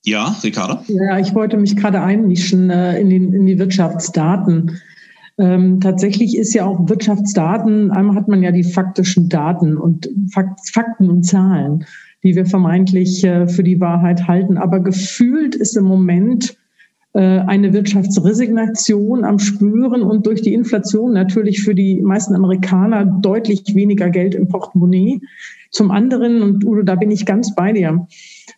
Ja, 0.05 0.37
Ricardo? 0.41 0.79
Ja, 0.87 1.19
ich 1.19 1.35
wollte 1.35 1.57
mich 1.57 1.75
gerade 1.75 2.01
einmischen 2.01 2.69
äh, 2.69 2.97
in, 3.01 3.09
den, 3.09 3.33
in 3.33 3.45
die 3.45 3.59
Wirtschaftsdaten. 3.59 4.79
Ähm, 5.39 5.79
tatsächlich 5.79 6.37
ist 6.37 6.53
ja 6.53 6.65
auch 6.65 6.89
Wirtschaftsdaten, 6.89 7.91
einmal 7.91 8.17
hat 8.17 8.27
man 8.27 8.43
ja 8.43 8.51
die 8.51 8.65
faktischen 8.65 9.29
Daten 9.29 9.77
und 9.77 10.09
Fakt, 10.33 10.59
Fakten 10.69 11.09
und 11.09 11.23
Zahlen, 11.23 11.85
die 12.23 12.35
wir 12.35 12.45
vermeintlich 12.45 13.23
äh, 13.23 13.47
für 13.47 13.63
die 13.63 13.79
Wahrheit 13.79 14.27
halten. 14.27 14.57
Aber 14.57 14.81
gefühlt 14.81 15.55
ist 15.55 15.77
im 15.77 15.85
Moment 15.85 16.57
äh, 17.13 17.39
eine 17.39 17.71
Wirtschaftsresignation 17.71 19.23
am 19.23 19.39
Spüren 19.39 20.01
und 20.01 20.27
durch 20.27 20.41
die 20.41 20.53
Inflation 20.53 21.13
natürlich 21.13 21.63
für 21.63 21.73
die 21.73 22.01
meisten 22.01 22.35
Amerikaner 22.35 23.05
deutlich 23.05 23.63
weniger 23.73 24.09
Geld 24.09 24.35
im 24.35 24.49
Portemonnaie. 24.49 25.21
Zum 25.71 25.89
anderen, 25.89 26.41
und 26.41 26.65
Udo, 26.65 26.81
da 26.81 26.95
bin 26.95 27.11
ich 27.11 27.25
ganz 27.25 27.55
bei 27.55 27.71
dir, 27.71 28.07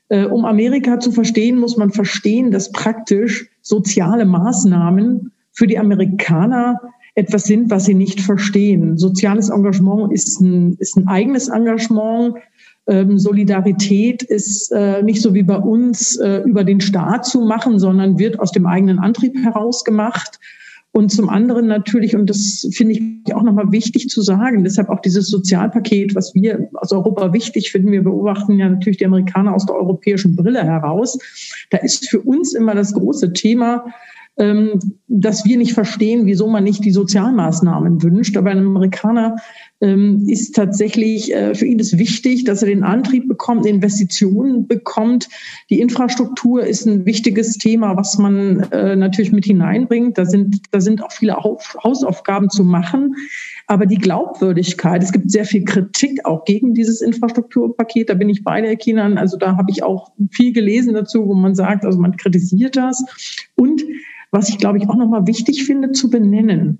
äh, 0.09 0.25
um 0.25 0.45
Amerika 0.45 0.99
zu 0.99 1.11
verstehen, 1.11 1.59
muss 1.59 1.77
man 1.77 1.91
verstehen, 1.91 2.49
dass 2.49 2.71
praktisch 2.71 3.49
soziale 3.61 4.25
Maßnahmen 4.25 5.31
für 5.53 5.67
die 5.67 5.77
Amerikaner 5.77 6.79
etwas 7.15 7.43
sind, 7.43 7.69
was 7.69 7.85
sie 7.85 7.93
nicht 7.93 8.21
verstehen. 8.21 8.97
Soziales 8.97 9.49
Engagement 9.49 10.13
ist 10.13 10.39
ein, 10.39 10.75
ist 10.79 10.95
ein 10.95 11.07
eigenes 11.07 11.49
Engagement. 11.49 12.35
Ähm, 12.87 13.19
Solidarität 13.19 14.23
ist 14.23 14.71
äh, 14.71 15.03
nicht 15.03 15.21
so 15.21 15.33
wie 15.33 15.43
bei 15.43 15.57
uns 15.57 16.17
äh, 16.17 16.41
über 16.45 16.63
den 16.63 16.79
Staat 16.79 17.25
zu 17.25 17.41
machen, 17.41 17.79
sondern 17.79 18.17
wird 18.17 18.39
aus 18.39 18.51
dem 18.51 18.65
eigenen 18.65 18.99
Antrieb 18.99 19.35
heraus 19.43 19.83
gemacht. 19.83 20.39
Und 20.93 21.09
zum 21.09 21.29
anderen 21.29 21.67
natürlich, 21.67 22.15
und 22.15 22.29
das 22.29 22.67
finde 22.73 22.95
ich 22.95 23.33
auch 23.33 23.43
nochmal 23.43 23.71
wichtig 23.71 24.09
zu 24.09 24.21
sagen, 24.21 24.65
deshalb 24.65 24.89
auch 24.89 24.99
dieses 24.99 25.27
Sozialpaket, 25.27 26.15
was 26.15 26.35
wir 26.35 26.69
aus 26.73 26.91
Europa 26.91 27.31
wichtig 27.31 27.71
finden, 27.71 27.91
wir 27.91 28.03
beobachten 28.03 28.59
ja 28.59 28.67
natürlich 28.67 28.97
die 28.97 29.05
Amerikaner 29.05 29.53
aus 29.55 29.65
der 29.65 29.75
europäischen 29.75 30.35
Brille 30.35 30.63
heraus. 30.63 31.17
Da 31.69 31.77
ist 31.77 32.09
für 32.09 32.19
uns 32.19 32.53
immer 32.53 32.75
das 32.75 32.93
große 32.93 33.31
Thema, 33.31 33.85
dass 35.07 35.45
wir 35.45 35.57
nicht 35.57 35.73
verstehen, 35.73 36.25
wieso 36.25 36.47
man 36.47 36.63
nicht 36.63 36.83
die 36.83 36.91
Sozialmaßnahmen 36.91 38.01
wünscht. 38.01 38.37
Aber 38.37 38.51
ein 38.51 38.59
Amerikaner 38.59 39.35
ähm, 39.35 39.39
ist 39.81 40.55
tatsächlich 40.55 41.33
äh, 41.33 41.55
für 41.55 41.65
ihn 41.65 41.79
das 41.79 41.97
wichtig, 41.97 42.43
dass 42.43 42.61
er 42.61 42.67
den 42.67 42.83
Antrieb 42.83 43.27
bekommt, 43.27 43.65
Investitionen 43.65 44.67
bekommt. 44.67 45.27
Die 45.71 45.81
Infrastruktur 45.81 46.63
ist 46.63 46.85
ein 46.85 47.05
wichtiges 47.07 47.57
Thema, 47.57 47.97
was 47.97 48.19
man 48.19 48.59
äh, 48.71 48.95
natürlich 48.95 49.31
mit 49.31 49.45
hineinbringt. 49.45 50.19
Da 50.19 50.25
sind, 50.25 50.61
da 50.69 50.81
sind 50.81 51.03
auch 51.03 51.11
viele 51.11 51.35
Hausaufgaben 51.35 52.51
zu 52.51 52.63
machen. 52.63 53.15
Aber 53.65 53.87
die 53.87 53.97
Glaubwürdigkeit, 53.97 55.01
es 55.01 55.11
gibt 55.11 55.31
sehr 55.31 55.45
viel 55.45 55.65
Kritik 55.65 56.25
auch 56.25 56.45
gegen 56.45 56.75
dieses 56.75 57.01
Infrastrukturpaket. 57.01 58.09
Da 58.09 58.13
bin 58.13 58.29
ich 58.29 58.43
bei 58.43 58.61
der 58.61 58.75
Kindern. 58.75 59.17
Also 59.17 59.35
da 59.37 59.57
habe 59.57 59.71
ich 59.71 59.81
auch 59.81 60.11
viel 60.29 60.53
gelesen 60.53 60.93
dazu, 60.93 61.25
wo 61.27 61.33
man 61.33 61.55
sagt, 61.55 61.85
also 61.85 61.97
man 61.97 62.15
kritisiert 62.17 62.75
das. 62.75 63.03
Und 63.55 63.83
was 64.29 64.49
ich, 64.49 64.59
glaube 64.59 64.77
ich, 64.77 64.87
auch 64.87 64.95
nochmal 64.95 65.25
wichtig 65.25 65.63
finde 65.63 65.91
zu 65.91 66.11
benennen. 66.11 66.77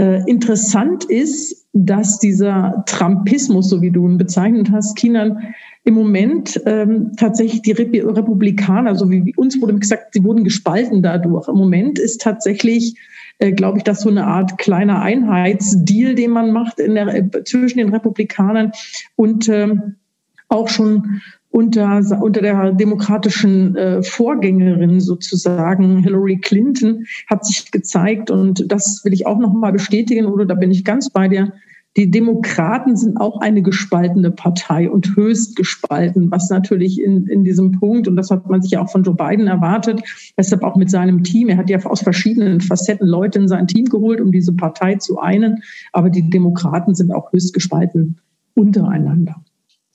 Äh, 0.00 0.22
interessant 0.26 1.04
ist, 1.04 1.66
dass 1.74 2.18
dieser 2.18 2.84
Trumpismus, 2.86 3.68
so 3.68 3.82
wie 3.82 3.90
du 3.90 4.08
ihn 4.08 4.16
bezeichnet 4.16 4.70
hast, 4.72 4.96
Kinan, 4.96 5.52
im 5.84 5.92
Moment 5.92 6.58
ähm, 6.64 7.12
tatsächlich 7.18 7.60
die 7.60 7.72
Republikaner, 7.72 8.94
so 8.94 9.10
wie 9.10 9.34
uns 9.36 9.60
wurde 9.60 9.74
gesagt, 9.74 10.14
sie 10.14 10.24
wurden 10.24 10.42
gespalten 10.42 11.02
dadurch. 11.02 11.48
Im 11.48 11.56
Moment 11.56 11.98
ist 11.98 12.22
tatsächlich 12.22 12.96
äh, 13.40 13.52
glaube 13.52 13.76
ich, 13.76 13.84
dass 13.84 14.00
so 14.00 14.08
eine 14.08 14.26
Art 14.26 14.56
kleiner 14.56 15.02
Einheitsdeal, 15.02 16.14
den 16.14 16.30
man 16.30 16.50
macht 16.50 16.80
in 16.80 16.94
der, 16.94 17.08
äh, 17.08 17.44
zwischen 17.44 17.78
den 17.78 17.90
Republikanern 17.90 18.72
und 19.16 19.50
ähm, 19.50 19.96
auch 20.48 20.68
schon 20.68 21.20
unter, 21.50 22.22
unter 22.22 22.40
der 22.40 22.72
demokratischen 22.72 23.76
äh, 23.76 24.02
Vorgängerin 24.02 25.00
sozusagen, 25.00 25.98
Hillary 25.98 26.38
Clinton, 26.38 27.04
hat 27.28 27.44
sich 27.44 27.70
gezeigt, 27.70 28.30
und 28.30 28.70
das 28.70 29.02
will 29.04 29.12
ich 29.12 29.26
auch 29.26 29.38
nochmal 29.38 29.72
bestätigen, 29.72 30.26
oder 30.26 30.46
da 30.46 30.54
bin 30.54 30.70
ich 30.70 30.84
ganz 30.84 31.10
bei 31.10 31.28
dir, 31.28 31.52
die 31.96 32.08
Demokraten 32.08 32.96
sind 32.96 33.16
auch 33.16 33.40
eine 33.40 33.62
gespaltene 33.62 34.30
Partei 34.30 34.88
und 34.88 35.16
höchst 35.16 35.56
gespalten, 35.56 36.30
was 36.30 36.48
natürlich 36.48 37.00
in, 37.02 37.26
in 37.26 37.42
diesem 37.42 37.72
Punkt, 37.72 38.06
und 38.06 38.14
das 38.14 38.30
hat 38.30 38.48
man 38.48 38.62
sich 38.62 38.70
ja 38.70 38.82
auch 38.82 38.90
von 38.90 39.02
Joe 39.02 39.16
Biden 39.16 39.48
erwartet, 39.48 40.00
deshalb 40.38 40.62
auch 40.62 40.76
mit 40.76 40.88
seinem 40.88 41.24
Team. 41.24 41.48
Er 41.48 41.56
hat 41.56 41.68
ja 41.68 41.84
aus 41.84 42.02
verschiedenen 42.02 42.60
Facetten 42.60 43.08
Leute 43.08 43.40
in 43.40 43.48
sein 43.48 43.66
Team 43.66 43.86
geholt, 43.86 44.20
um 44.20 44.30
diese 44.30 44.52
Partei 44.52 44.94
zu 44.96 45.18
einen. 45.18 45.64
Aber 45.92 46.10
die 46.10 46.30
Demokraten 46.30 46.94
sind 46.94 47.12
auch 47.12 47.32
höchst 47.32 47.54
gespalten 47.54 48.20
untereinander. 48.54 49.42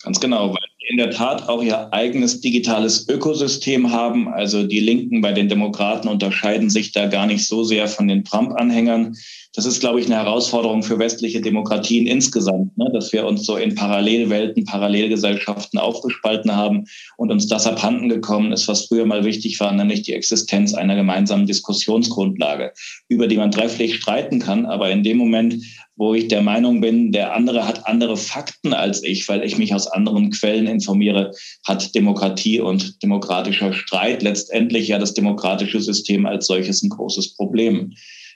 Ganz 0.03 0.19
genau, 0.19 0.49
weil 0.49 0.74
in 0.87 0.97
der 0.97 1.11
Tat 1.11 1.49
auch 1.49 1.63
ihr 1.63 1.93
eigenes 1.93 2.41
digitales 2.41 3.07
Ökosystem 3.09 3.91
haben. 3.91 4.27
Also 4.27 4.63
die 4.63 4.79
Linken 4.79 5.21
bei 5.21 5.31
den 5.31 5.49
Demokraten 5.49 6.07
unterscheiden 6.07 6.69
sich 6.69 6.91
da 6.91 7.07
gar 7.07 7.25
nicht 7.25 7.47
so 7.47 7.63
sehr 7.63 7.87
von 7.87 8.07
den 8.07 8.23
Trump-Anhängern. 8.23 9.15
Das 9.55 9.65
ist, 9.65 9.79
glaube 9.79 10.01
ich, 10.01 10.05
eine 10.07 10.15
Herausforderung 10.15 10.83
für 10.83 10.99
westliche 10.99 11.39
Demokratien 11.39 12.07
insgesamt, 12.07 12.77
ne? 12.77 12.89
dass 12.93 13.13
wir 13.13 13.25
uns 13.25 13.45
so 13.45 13.55
in 13.55 13.73
Parallelwelten, 13.73 14.65
Parallelgesellschaften 14.65 15.79
aufgespalten 15.79 16.53
haben 16.53 16.85
und 17.15 17.31
uns 17.31 17.47
das 17.47 17.65
abhanden 17.65 18.09
gekommen 18.09 18.51
ist, 18.51 18.67
was 18.67 18.87
früher 18.87 19.05
mal 19.05 19.23
wichtig 19.23 19.59
war, 19.61 19.71
nämlich 19.71 20.01
die 20.01 20.13
Existenz 20.13 20.73
einer 20.73 20.95
gemeinsamen 20.95 21.47
Diskussionsgrundlage, 21.47 22.73
über 23.07 23.27
die 23.27 23.37
man 23.37 23.51
trefflich 23.51 23.95
streiten 23.95 24.39
kann. 24.39 24.65
Aber 24.65 24.91
in 24.91 25.03
dem 25.03 25.17
Moment, 25.17 25.55
wo 25.95 26.13
ich 26.13 26.27
der 26.27 26.41
Meinung 26.41 26.81
bin, 26.81 27.13
der 27.13 27.33
andere 27.33 27.65
hat 27.65 27.87
andere 27.87 28.17
Fakten 28.17 28.73
als 28.73 29.03
ich, 29.03 29.27
weil 29.29 29.43
ich 29.43 29.57
mich 29.57 29.73
aus 29.73 29.87
anderen 29.87 30.31
Quellen 30.31 30.67
informiere, 30.75 31.31
hat 31.65 31.93
Demokratie 31.95 32.59
und 32.59 33.01
demokratischer 33.01 33.73
Streit 33.73 34.21
letztendlich 34.21 34.87
ja 34.87 34.99
das 34.99 35.13
demokratische 35.13 35.81
System 35.81 36.25
als 36.25 36.47
solches 36.47 36.83
ein 36.83 36.89
großes 36.89 37.35
Problem. 37.35 37.93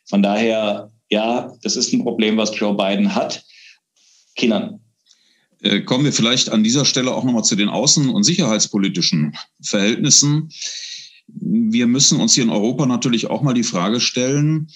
Von 0.10 0.24
daher, 0.24 0.92
ja, 1.10 1.54
das 1.62 1.76
ist 1.76 1.94
ein 1.94 2.04
Problem, 2.04 2.38
was 2.38 2.58
Joe 2.58 2.76
Biden 2.76 3.14
hat. 3.14 3.44
Kindern. 4.36 4.80
Äh, 5.62 5.82
kommen 5.82 6.06
wir 6.06 6.14
vielleicht 6.14 6.50
an 6.50 6.64
dieser 6.64 6.86
Stelle 6.86 7.14
auch 7.14 7.24
nochmal 7.24 7.44
zu 7.44 7.56
den 7.56 7.70
außen- 7.70 8.10
und 8.10 8.24
sicherheitspolitischen 8.24 9.36
Verhältnissen. 9.62 10.50
Wir 11.28 11.86
müssen 11.86 12.20
uns 12.20 12.34
hier 12.34 12.44
in 12.44 12.50
Europa 12.50 12.86
natürlich 12.86 13.30
auch 13.30 13.42
mal 13.42 13.54
die 13.54 13.64
Frage 13.64 14.00
stellen, 14.00 14.68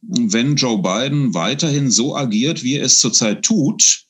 wenn 0.00 0.56
Joe 0.56 0.78
Biden 0.78 1.34
weiterhin 1.34 1.90
so 1.90 2.16
agiert, 2.16 2.62
wie 2.62 2.76
er 2.76 2.84
es 2.84 2.98
zurzeit 2.98 3.42
tut, 3.42 4.06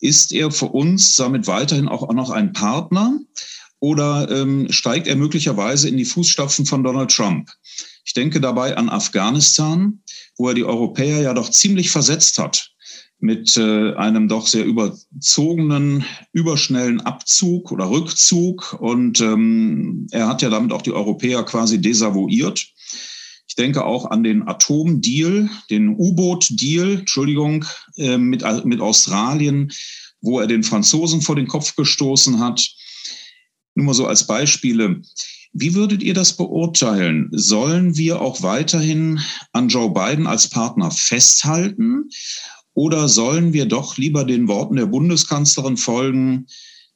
ist 0.00 0.32
er 0.32 0.50
für 0.50 0.66
uns 0.66 1.16
damit 1.16 1.46
weiterhin 1.46 1.88
auch 1.88 2.12
noch 2.12 2.30
ein 2.30 2.52
Partner 2.52 3.18
oder 3.80 4.30
ähm, 4.30 4.66
steigt 4.70 5.06
er 5.06 5.16
möglicherweise 5.16 5.88
in 5.88 5.96
die 5.96 6.04
Fußstapfen 6.04 6.66
von 6.66 6.82
Donald 6.82 7.10
Trump? 7.10 7.50
Ich 8.04 8.14
denke 8.14 8.40
dabei 8.40 8.76
an 8.76 8.88
Afghanistan, 8.88 10.00
wo 10.36 10.48
er 10.48 10.54
die 10.54 10.64
Europäer 10.64 11.20
ja 11.20 11.34
doch 11.34 11.50
ziemlich 11.50 11.90
versetzt 11.90 12.38
hat 12.38 12.70
mit 13.18 13.56
äh, 13.56 13.94
einem 13.94 14.28
doch 14.28 14.46
sehr 14.46 14.64
überzogenen, 14.64 16.04
überschnellen 16.32 17.00
Abzug 17.00 17.72
oder 17.72 17.90
Rückzug. 17.90 18.76
Und 18.78 19.20
ähm, 19.20 20.06
er 20.10 20.28
hat 20.28 20.42
ja 20.42 20.50
damit 20.50 20.72
auch 20.72 20.82
die 20.82 20.92
Europäer 20.92 21.42
quasi 21.44 21.80
desavouiert. 21.80 22.68
Ich 23.56 23.64
denke 23.64 23.86
auch 23.86 24.10
an 24.10 24.22
den 24.22 24.46
Atomdeal, 24.46 25.48
den 25.70 25.88
U-Boot-Deal, 25.88 26.98
Entschuldigung, 26.98 27.64
äh, 27.96 28.18
mit, 28.18 28.44
mit 28.66 28.80
Australien, 28.82 29.72
wo 30.20 30.40
er 30.40 30.46
den 30.46 30.62
Franzosen 30.62 31.22
vor 31.22 31.36
den 31.36 31.46
Kopf 31.46 31.74
gestoßen 31.74 32.38
hat. 32.38 32.68
Nur 33.74 33.86
mal 33.86 33.94
so 33.94 34.06
als 34.06 34.26
Beispiele. 34.26 35.00
Wie 35.54 35.74
würdet 35.74 36.02
ihr 36.02 36.12
das 36.12 36.36
beurteilen? 36.36 37.30
Sollen 37.32 37.96
wir 37.96 38.20
auch 38.20 38.42
weiterhin 38.42 39.20
an 39.52 39.70
Joe 39.70 39.88
Biden 39.88 40.26
als 40.26 40.50
Partner 40.50 40.90
festhalten? 40.90 42.10
Oder 42.74 43.08
sollen 43.08 43.54
wir 43.54 43.64
doch 43.64 43.96
lieber 43.96 44.26
den 44.26 44.48
Worten 44.48 44.76
der 44.76 44.84
Bundeskanzlerin 44.84 45.78
folgen, 45.78 46.46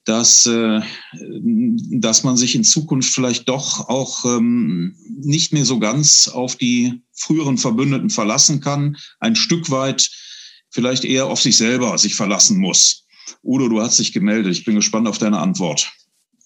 dass, 0.04 0.46
äh, 0.46 0.80
dass 1.12 2.24
man 2.24 2.36
sich 2.36 2.54
in 2.54 2.64
Zukunft 2.64 3.12
vielleicht 3.12 3.48
doch 3.48 3.88
auch 3.88 4.24
ähm, 4.24 4.96
nicht 5.08 5.52
mehr 5.52 5.64
so 5.64 5.78
ganz 5.78 6.28
auf 6.28 6.56
die 6.56 7.02
früheren 7.12 7.58
Verbündeten 7.58 8.10
verlassen 8.10 8.60
kann, 8.60 8.96
ein 9.18 9.36
Stück 9.36 9.70
weit 9.70 10.10
vielleicht 10.70 11.04
eher 11.04 11.26
auf 11.26 11.40
sich 11.40 11.56
selber 11.56 11.96
sich 11.98 12.14
verlassen 12.14 12.58
muss. 12.58 13.04
Udo, 13.42 13.68
du 13.68 13.80
hast 13.80 13.98
dich 13.98 14.12
gemeldet. 14.12 14.52
Ich 14.52 14.64
bin 14.64 14.76
gespannt 14.76 15.08
auf 15.08 15.18
deine 15.18 15.38
Antwort. 15.38 15.90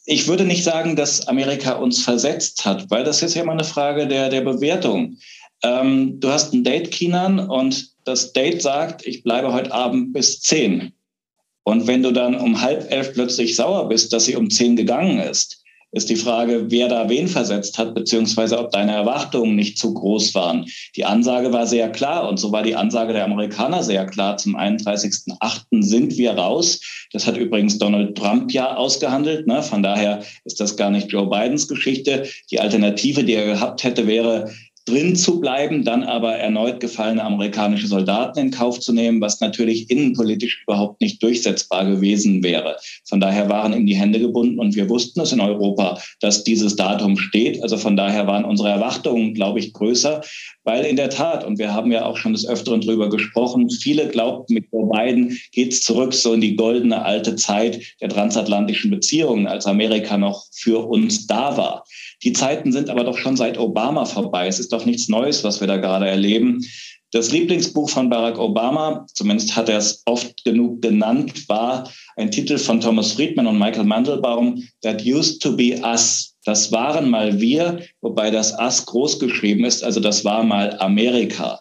Ich 0.07 0.29
würde 0.29 0.45
nicht 0.45 0.65
sagen, 0.65 0.97
dass 0.97 1.27
Amerika 1.29 1.73
uns 1.73 2.03
versetzt 2.03 2.65
hat, 2.65 2.91
weil 2.91 3.05
das 3.05 3.23
ist 3.23 3.35
ja 3.35 3.43
immer 3.43 3.53
eine 3.53 3.65
Frage 3.65 4.07
der, 4.07 4.29
der 4.29 4.43
Bewertung. 4.43 5.17
Ähm, 5.63 6.21
du 6.21 6.29
hast 6.29 6.53
ein 6.53 6.63
Date, 6.63 6.91
Kinan, 6.91 7.39
und 7.39 7.91
das 8.05 8.33
Date 8.35 8.61
sagt, 8.61 9.07
ich 9.07 9.23
bleibe 9.23 9.53
heute 9.53 9.73
Abend 9.73 10.13
bis 10.13 10.41
zehn. 10.41 10.93
Und 11.65 11.87
wenn 11.87 12.03
du 12.03 12.13
dann 12.13 12.35
um 12.35 12.61
halb 12.61 12.91
elf 12.93 13.15
plötzlich 13.15 13.57
sauer 13.57 13.89
bist, 13.89 14.13
dass 14.13 14.27
sie 14.27 14.37
um 14.37 14.51
zehn 14.51 14.77
gegangen 14.77 15.19
ist, 15.19 15.65
ist 15.95 16.11
die 16.11 16.17
Frage, 16.17 16.71
wer 16.71 16.89
da 16.89 17.09
wen 17.09 17.29
versetzt 17.29 17.79
hat, 17.79 17.95
beziehungsweise 17.95 18.59
ob 18.59 18.73
deine 18.73 18.93
Erwartungen 18.93 19.55
nicht 19.55 19.79
zu 19.79 19.95
groß 19.95 20.35
waren. 20.35 20.67
Die 20.97 21.05
Ansage 21.05 21.53
war 21.53 21.69
sehr 21.69 21.91
klar 21.91 22.29
und 22.29 22.39
so 22.39 22.51
war 22.51 22.65
die 22.65 22.75
Ansage 22.75 23.13
der 23.13 23.25
Amerikaner 23.25 23.83
sehr 23.83 24.05
klar. 24.07 24.37
Zum 24.37 24.57
31.08. 24.57 25.83
sind 25.83 26.19
wir 26.19 26.33
raus. 26.33 26.81
Das 27.13 27.29
hat 27.29 27.37
übrigens 27.37 27.79
Donald 27.79 28.19
Trump 28.19 28.53
ja 28.53 28.75
ausgehandelt. 28.75 29.47
Ne? 29.47 29.63
Von 29.63 29.85
daher 29.85 30.25
ist 30.45 30.59
das 30.59 30.77
gar 30.77 30.91
nicht 30.91 31.13
Joe 31.13 31.31
Bidens 31.31 31.69
Geschichte. 31.69 32.29
Die 32.51 32.59
Alternative, 32.59 33.23
die 33.23 33.35
er 33.35 33.47
gehabt 33.47 33.85
hätte, 33.85 34.09
wäre, 34.09 34.53
drin 34.87 35.17
zu 35.17 35.41
bleiben, 35.41 35.85
dann 35.85 36.05
aber 36.05 36.35
erneut 36.35 36.81
gefallene 36.81 37.25
amerikanische 37.25 37.87
Soldaten 37.87 38.39
in 38.39 38.51
Kauf 38.51 38.81
zu 38.81 38.93
nehmen, 38.93 39.21
was 39.21 39.41
natürlich 39.41 39.91
innenpolitisch 39.91 40.63
überhaupt 40.67 41.01
nicht 41.01 41.23
durchsetzbar 41.23 41.87
gewesen 41.87 42.43
wäre. 42.43 42.77
Von 43.05 43.21
daher 43.21 43.49
waren 43.49 43.73
ihm 43.73 43.87
die 43.87 43.97
Hände 43.97 44.21
gebunden 44.21 44.59
und 44.59 44.77
wir 44.77 44.89
wussten 44.89 45.21
es 45.21 45.33
in 45.33 45.41
Europa, 45.41 46.01
dass 46.21 46.45
dieses 46.45 46.77
Datum 46.77 47.17
steht. 47.17 47.63
Also 47.63 47.79
von 47.79 47.97
daher 47.97 48.27
waren 48.27 48.45
unsere 48.45 48.69
Erwartungen, 48.69 49.33
glaube 49.33 49.59
ich, 49.59 49.73
größer, 49.73 50.21
weil 50.65 50.85
in 50.85 50.97
der 50.97 51.11
Tat, 51.11 51.45
und 51.45 51.59
wir 51.59 51.73
haben 51.73 51.93
ja 51.93 52.05
auch 52.05 52.17
schon 52.17 52.33
des 52.33 52.47
Öfteren 52.47 52.81
drüber 52.81 53.09
gesprochen, 53.09 53.71
viele 53.71 54.09
glaubten, 54.09 54.55
mit 54.55 54.67
Joe 54.73 54.89
Biden 54.89 55.39
geht 55.53 55.73
es 55.73 55.83
zurück 55.83 56.13
so 56.15 56.33
in 56.33 56.41
die 56.41 56.57
goldene 56.57 57.05
alte 57.05 57.37
Zeit 57.37 57.81
der 58.01 58.09
transatlantischen 58.09 58.91
Beziehungen, 58.91 59.47
als 59.47 59.67
Amerika 59.67 60.17
noch 60.17 60.47
für 60.53 60.87
uns 60.89 61.27
da 61.27 61.57
war. 61.57 61.85
Die 62.23 62.33
Zeiten 62.33 62.73
sind 62.73 62.91
aber 62.91 63.05
doch 63.05 63.19
schon 63.19 63.37
seit 63.37 63.59
Obama 63.59 64.05
vorbei. 64.05 64.49
Es 64.49 64.59
ist 64.59 64.73
doch 64.73 64.85
nichts 64.85 65.09
Neues, 65.09 65.45
was 65.45 65.61
wir 65.61 65.69
da 65.69 65.77
gerade 65.77 66.09
erleben. 66.09 66.65
Das 67.15 67.31
Lieblingsbuch 67.31 67.91
von 67.91 68.11
Barack 68.11 68.41
Obama, 68.41 69.07
zumindest 69.15 69.55
hat 69.55 69.69
er 69.69 69.79
es 69.79 70.03
oft 70.05 70.45
genug 70.45 70.83
genannt, 70.83 71.49
war 71.49 71.89
ein 72.17 72.33
Titel 72.33 72.59
von 72.59 72.81
Thomas 72.81 73.13
Friedman 73.13 73.47
und 73.47 73.59
Michael 73.59 73.85
Mandelbaum, 73.85 74.65
That 74.83 75.05
Used 75.05 75.41
to 75.43 75.55
Be 75.55 75.81
Us. 75.85 76.34
Das 76.45 76.73
waren 76.73 77.09
mal 77.09 77.41
wir, 77.41 77.81
wobei 78.01 78.31
das 78.31 78.59
Us 78.59 78.85
groß 78.87 79.19
geschrieben 79.19 79.65
ist, 79.65 79.83
also 79.83 80.01
das 80.01 80.25
war 80.25 80.45
mal 80.45 80.77
Amerika. 80.79 81.61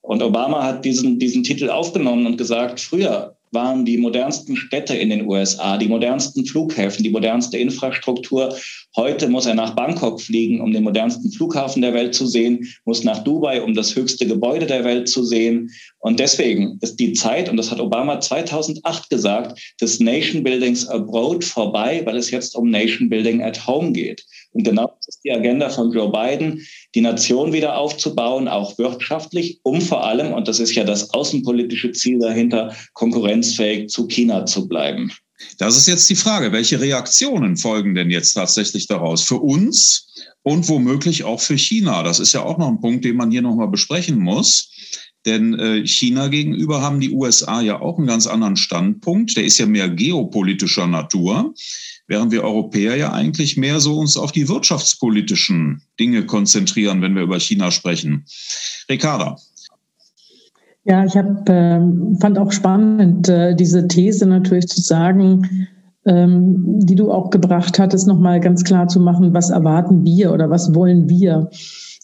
Und 0.00 0.22
Obama 0.22 0.64
hat 0.64 0.84
diesen, 0.84 1.18
diesen 1.18 1.44
Titel 1.44 1.70
aufgenommen 1.70 2.26
und 2.26 2.36
gesagt, 2.36 2.80
früher 2.80 3.36
waren 3.52 3.84
die 3.84 3.98
modernsten 3.98 4.56
Städte 4.56 4.96
in 4.96 5.10
den 5.10 5.26
USA, 5.26 5.76
die 5.76 5.88
modernsten 5.88 6.46
Flughäfen, 6.46 7.04
die 7.04 7.10
modernste 7.10 7.58
Infrastruktur. 7.58 8.56
Heute 8.96 9.28
muss 9.28 9.46
er 9.46 9.54
nach 9.54 9.76
Bangkok 9.76 10.20
fliegen, 10.20 10.60
um 10.60 10.72
den 10.72 10.82
modernsten 10.82 11.30
Flughafen 11.30 11.82
der 11.82 11.94
Welt 11.94 12.14
zu 12.14 12.26
sehen, 12.26 12.66
muss 12.84 13.04
nach 13.04 13.22
Dubai, 13.22 13.62
um 13.62 13.74
das 13.74 13.94
höchste 13.94 14.26
Gebäude 14.26 14.66
der 14.66 14.84
Welt 14.84 15.08
zu 15.08 15.24
sehen. 15.24 15.70
Und 15.98 16.18
deswegen 16.18 16.78
ist 16.80 16.96
die 16.96 17.12
Zeit, 17.12 17.48
und 17.48 17.56
das 17.56 17.70
hat 17.70 17.80
Obama 17.80 18.20
2008 18.20 19.10
gesagt, 19.10 19.60
des 19.80 20.00
Nation 20.00 20.42
Buildings 20.42 20.86
abroad 20.86 21.44
vorbei, 21.44 22.02
weil 22.04 22.16
es 22.16 22.30
jetzt 22.30 22.56
um 22.56 22.70
Nation 22.70 23.08
Building 23.08 23.42
at 23.42 23.66
Home 23.66 23.92
geht. 23.92 24.24
Und 24.52 24.64
genau 24.64 24.92
das 24.98 25.08
ist 25.08 25.24
die 25.24 25.32
Agenda 25.32 25.70
von 25.70 25.92
Joe 25.92 26.10
Biden, 26.10 26.66
die 26.94 27.00
Nation 27.00 27.52
wieder 27.52 27.76
aufzubauen, 27.76 28.48
auch 28.48 28.76
wirtschaftlich, 28.78 29.60
um 29.62 29.80
vor 29.80 30.04
allem, 30.04 30.32
und 30.32 30.46
das 30.48 30.60
ist 30.60 30.74
ja 30.74 30.84
das 30.84 31.10
außenpolitische 31.14 31.92
Ziel 31.92 32.18
dahinter, 32.18 32.74
konkurrenzfähig 32.92 33.88
zu 33.88 34.06
China 34.06 34.44
zu 34.46 34.68
bleiben. 34.68 35.10
Das 35.58 35.76
ist 35.76 35.88
jetzt 35.88 36.08
die 36.08 36.14
Frage, 36.14 36.52
welche 36.52 36.80
Reaktionen 36.80 37.56
folgen 37.56 37.94
denn 37.94 38.10
jetzt 38.10 38.34
tatsächlich 38.34 38.86
daraus 38.86 39.22
für 39.22 39.40
uns 39.40 40.06
und 40.42 40.68
womöglich 40.68 41.24
auch 41.24 41.40
für 41.40 41.58
China? 41.58 42.02
Das 42.02 42.20
ist 42.20 42.32
ja 42.32 42.42
auch 42.42 42.58
noch 42.58 42.68
ein 42.68 42.80
Punkt, 42.80 43.04
den 43.04 43.16
man 43.16 43.30
hier 43.30 43.42
nochmal 43.42 43.68
besprechen 43.68 44.18
muss. 44.18 44.70
Denn 45.24 45.58
äh, 45.58 45.86
China 45.86 46.28
gegenüber 46.28 46.82
haben 46.82 47.00
die 47.00 47.12
USA 47.12 47.60
ja 47.60 47.80
auch 47.80 47.98
einen 47.98 48.08
ganz 48.08 48.26
anderen 48.26 48.56
Standpunkt. 48.56 49.36
Der 49.36 49.44
ist 49.44 49.58
ja 49.58 49.66
mehr 49.66 49.88
geopolitischer 49.88 50.88
Natur. 50.88 51.54
Während 52.12 52.30
wir 52.30 52.44
Europäer 52.44 52.94
ja 52.94 53.10
eigentlich 53.10 53.56
mehr 53.56 53.80
so 53.80 53.98
uns 53.98 54.18
auf 54.18 54.32
die 54.32 54.46
wirtschaftspolitischen 54.46 55.80
Dinge 55.98 56.26
konzentrieren, 56.26 57.00
wenn 57.00 57.14
wir 57.14 57.22
über 57.22 57.40
China 57.40 57.70
sprechen. 57.70 58.26
Ricarda. 58.90 59.36
Ja, 60.84 61.06
ich 61.06 61.16
hab, 61.16 61.48
äh, 61.48 61.80
fand 62.20 62.38
auch 62.38 62.52
spannend, 62.52 63.30
äh, 63.30 63.56
diese 63.56 63.88
These 63.88 64.26
natürlich 64.26 64.66
zu 64.68 64.82
sagen, 64.82 65.68
ähm, 66.04 66.80
die 66.80 66.96
du 66.96 67.10
auch 67.10 67.30
gebracht 67.30 67.78
hattest, 67.78 68.06
nochmal 68.06 68.40
ganz 68.40 68.62
klar 68.62 68.88
zu 68.88 69.00
machen, 69.00 69.32
was 69.32 69.48
erwarten 69.48 70.04
wir 70.04 70.34
oder 70.34 70.50
was 70.50 70.74
wollen 70.74 71.08
wir. 71.08 71.48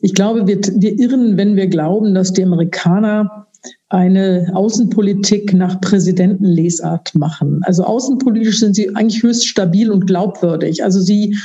Ich 0.00 0.14
glaube, 0.14 0.46
wir, 0.46 0.58
wir 0.76 0.98
irren, 0.98 1.36
wenn 1.36 1.54
wir 1.54 1.66
glauben, 1.66 2.14
dass 2.14 2.32
die 2.32 2.44
Amerikaner 2.44 3.46
eine 3.90 4.50
Außenpolitik 4.52 5.54
nach 5.54 5.80
Präsidentenlesart 5.80 7.14
machen. 7.14 7.62
Also 7.62 7.84
außenpolitisch 7.84 8.60
sind 8.60 8.74
sie 8.74 8.94
eigentlich 8.94 9.22
höchst 9.22 9.46
stabil 9.46 9.90
und 9.90 10.06
glaubwürdig. 10.06 10.84
Also 10.84 11.00
sie 11.00 11.36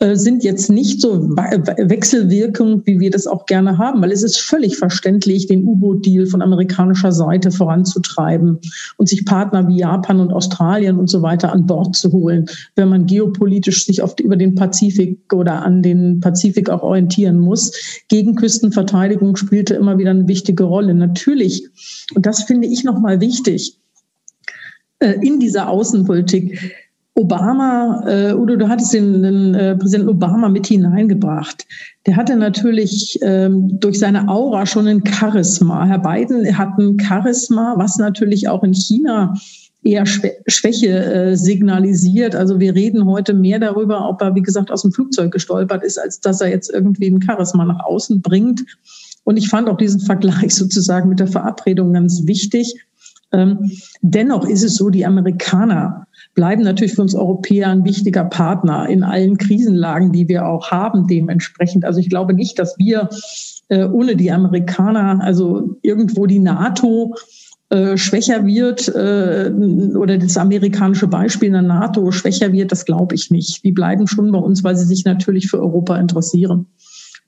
äh, 0.00 0.16
sind 0.16 0.42
jetzt 0.42 0.68
nicht 0.68 1.00
so 1.00 1.30
wechselwirkend, 1.30 2.88
wie 2.88 2.98
wir 2.98 3.12
das 3.12 3.28
auch 3.28 3.46
gerne 3.46 3.78
haben, 3.78 4.02
weil 4.02 4.10
es 4.10 4.24
ist 4.24 4.40
völlig 4.40 4.76
verständlich, 4.76 5.46
den 5.46 5.64
U-Boot-Deal 5.64 6.26
von 6.26 6.42
amerikanischer 6.42 7.12
Seite 7.12 7.52
voranzutreiben 7.52 8.58
und 8.96 9.08
sich 9.08 9.24
Partner 9.24 9.68
wie 9.68 9.78
Japan 9.78 10.18
und 10.18 10.32
Australien 10.32 10.98
und 10.98 11.08
so 11.08 11.22
weiter 11.22 11.52
an 11.52 11.66
Bord 11.66 11.94
zu 11.94 12.10
holen, 12.10 12.46
wenn 12.74 12.88
man 12.88 13.06
geopolitisch 13.06 13.86
sich 13.86 14.02
oft 14.02 14.18
über 14.18 14.34
den 14.34 14.56
Pazifik 14.56 15.32
oder 15.32 15.62
an 15.62 15.82
den 15.82 16.18
Pazifik 16.18 16.68
auch 16.68 16.82
orientieren 16.82 17.38
muss. 17.38 17.70
Gegenküstenverteidigung 18.08 19.36
spielte 19.36 19.74
immer 19.74 19.98
wieder 19.98 20.10
eine 20.10 20.26
wichtige 20.26 20.64
Rolle. 20.64 20.94
Natürlich, 20.94 21.68
und 22.14 22.26
das 22.26 22.44
finde 22.44 22.68
ich 22.68 22.84
nochmal 22.84 23.20
wichtig, 23.20 23.78
äh, 24.98 25.14
in 25.20 25.40
dieser 25.40 25.68
Außenpolitik 25.68 26.74
Obama, 27.14 28.04
äh, 28.06 28.32
Udo, 28.32 28.56
du 28.56 28.68
hattest 28.68 28.94
den, 28.94 29.22
den 29.22 29.54
äh, 29.54 29.76
Präsidenten 29.76 30.08
Obama 30.08 30.48
mit 30.48 30.66
hineingebracht. 30.66 31.66
Der 32.06 32.16
hatte 32.16 32.36
natürlich 32.36 33.18
ähm, 33.20 33.78
durch 33.80 33.98
seine 33.98 34.28
Aura 34.28 34.64
schon 34.64 34.86
ein 34.86 35.04
Charisma. 35.04 35.84
Herr 35.84 35.98
Biden 35.98 36.56
hat 36.56 36.78
ein 36.78 36.98
Charisma, 36.98 37.74
was 37.76 37.98
natürlich 37.98 38.48
auch 38.48 38.62
in 38.64 38.72
China 38.72 39.34
eher 39.84 40.06
Schwäche 40.06 41.04
äh, 41.04 41.36
signalisiert. 41.36 42.34
Also 42.34 42.60
wir 42.60 42.74
reden 42.74 43.04
heute 43.04 43.34
mehr 43.34 43.58
darüber, 43.58 44.08
ob 44.08 44.22
er, 44.22 44.34
wie 44.34 44.42
gesagt, 44.42 44.70
aus 44.70 44.82
dem 44.82 44.92
Flugzeug 44.92 45.32
gestolpert 45.32 45.82
ist, 45.82 45.98
als 45.98 46.20
dass 46.20 46.40
er 46.40 46.48
jetzt 46.48 46.70
irgendwie 46.72 47.08
ein 47.08 47.20
Charisma 47.20 47.64
nach 47.64 47.84
außen 47.84 48.22
bringt. 48.22 48.64
Und 49.24 49.36
ich 49.36 49.48
fand 49.48 49.68
auch 49.68 49.76
diesen 49.76 50.00
Vergleich 50.00 50.54
sozusagen 50.54 51.08
mit 51.08 51.20
der 51.20 51.28
Verabredung 51.28 51.92
ganz 51.92 52.26
wichtig. 52.26 52.74
Ähm, 53.32 53.70
dennoch 54.02 54.46
ist 54.46 54.62
es 54.62 54.76
so, 54.76 54.90
die 54.90 55.06
Amerikaner 55.06 56.06
bleiben 56.34 56.62
natürlich 56.62 56.94
für 56.94 57.02
uns 57.02 57.14
Europäer 57.14 57.68
ein 57.68 57.84
wichtiger 57.84 58.24
Partner 58.24 58.88
in 58.88 59.02
allen 59.02 59.38
Krisenlagen, 59.38 60.12
die 60.12 60.28
wir 60.28 60.46
auch 60.46 60.70
haben 60.70 61.06
dementsprechend. 61.06 61.84
Also 61.84 62.00
ich 62.00 62.08
glaube 62.08 62.34
nicht, 62.34 62.58
dass 62.58 62.78
wir 62.78 63.08
äh, 63.68 63.84
ohne 63.84 64.16
die 64.16 64.30
Amerikaner, 64.30 65.20
also 65.22 65.76
irgendwo 65.82 66.26
die 66.26 66.38
NATO 66.38 67.14
äh, 67.70 67.96
schwächer 67.96 68.44
wird 68.44 68.88
äh, 68.88 69.50
oder 69.96 70.18
das 70.18 70.36
amerikanische 70.36 71.06
Beispiel 71.06 71.48
in 71.48 71.54
der 71.54 71.62
NATO 71.62 72.10
schwächer 72.10 72.52
wird, 72.52 72.70
das 72.70 72.84
glaube 72.84 73.14
ich 73.14 73.30
nicht. 73.30 73.64
Die 73.64 73.72
bleiben 73.72 74.06
schon 74.06 74.30
bei 74.30 74.38
uns, 74.38 74.62
weil 74.62 74.76
sie 74.76 74.84
sich 74.84 75.06
natürlich 75.06 75.48
für 75.48 75.58
Europa 75.58 75.96
interessieren. 75.96 76.66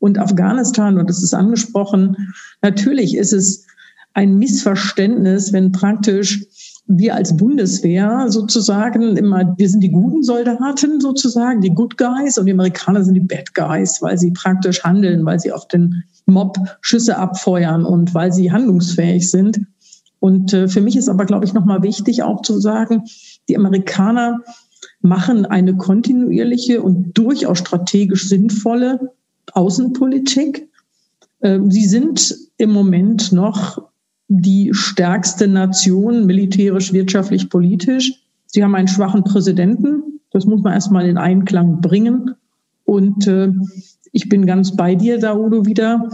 Und 0.05 0.19
Afghanistan, 0.19 0.99
und 0.99 1.09
das 1.09 1.23
ist 1.23 1.33
angesprochen, 1.33 2.35
natürlich 2.61 3.17
ist 3.17 3.33
es 3.33 3.65
ein 4.13 4.35
Missverständnis, 4.37 5.55
wenn 5.55 5.73
praktisch 5.73 6.45
wir 6.87 7.15
als 7.15 7.35
Bundeswehr 7.35 8.27
sozusagen 8.29 9.17
immer, 9.17 9.55
wir 9.57 9.67
sind 9.67 9.81
die 9.81 9.91
guten 9.91 10.23
Soldaten 10.23 11.01
sozusagen, 11.01 11.63
die 11.63 11.73
Good 11.73 11.97
Guys 11.97 12.37
und 12.37 12.45
die 12.45 12.53
Amerikaner 12.53 13.03
sind 13.03 13.15
die 13.15 13.21
Bad 13.21 13.55
Guys, 13.55 14.03
weil 14.03 14.19
sie 14.19 14.31
praktisch 14.33 14.85
handeln, 14.85 15.25
weil 15.25 15.41
sie 15.41 15.53
auf 15.53 15.69
den 15.69 16.05
Mob 16.27 16.59
Schüsse 16.83 17.17
abfeuern 17.17 17.87
und 17.87 18.13
weil 18.13 18.31
sie 18.31 18.53
handlungsfähig 18.53 19.31
sind. 19.31 19.63
Und 20.21 20.53
äh, 20.53 20.69
für 20.69 20.83
mich 20.83 20.99
ist 20.99 21.09
aber, 21.09 21.25
glaube 21.25 21.47
ich, 21.47 21.55
nochmal 21.55 21.83
wichtig 21.83 22.23
auch 22.23 22.43
zu 22.43 22.61
sagen, 22.61 23.05
die 23.49 23.57
Amerikaner 23.57 24.41
machen 25.01 25.47
eine 25.47 25.75
kontinuierliche 25.79 26.83
und 26.83 27.17
durchaus 27.17 27.61
strategisch 27.61 28.29
sinnvolle 28.29 29.15
Außenpolitik. 29.53 30.69
Ähm, 31.43 31.71
sie 31.71 31.87
sind 31.87 32.37
im 32.57 32.71
Moment 32.73 33.33
noch 33.33 33.79
die 34.29 34.71
stärkste 34.73 35.49
Nation, 35.49 36.27
militärisch, 36.27 36.93
wirtschaftlich, 36.93 37.51
politisch. 37.51 38.13
Sie 38.47 38.63
haben 38.63 38.75
einen 38.75 38.89
schwachen 38.89 39.25
Präsidenten. 39.25 40.21
Das 40.31 40.47
muss 40.47 40.63
man 40.63 40.73
erstmal 40.73 41.07
in 41.07 41.19
Einklang 41.19 41.81
bringen. 41.81 42.35
Und 42.85 43.27
äh, 43.27 43.53
ich 44.13 44.29
bin 44.29 44.47
ganz 44.47 44.77
bei 44.77 44.95
dir, 44.95 45.19
Daudo, 45.19 45.67
wieder, 45.67 46.09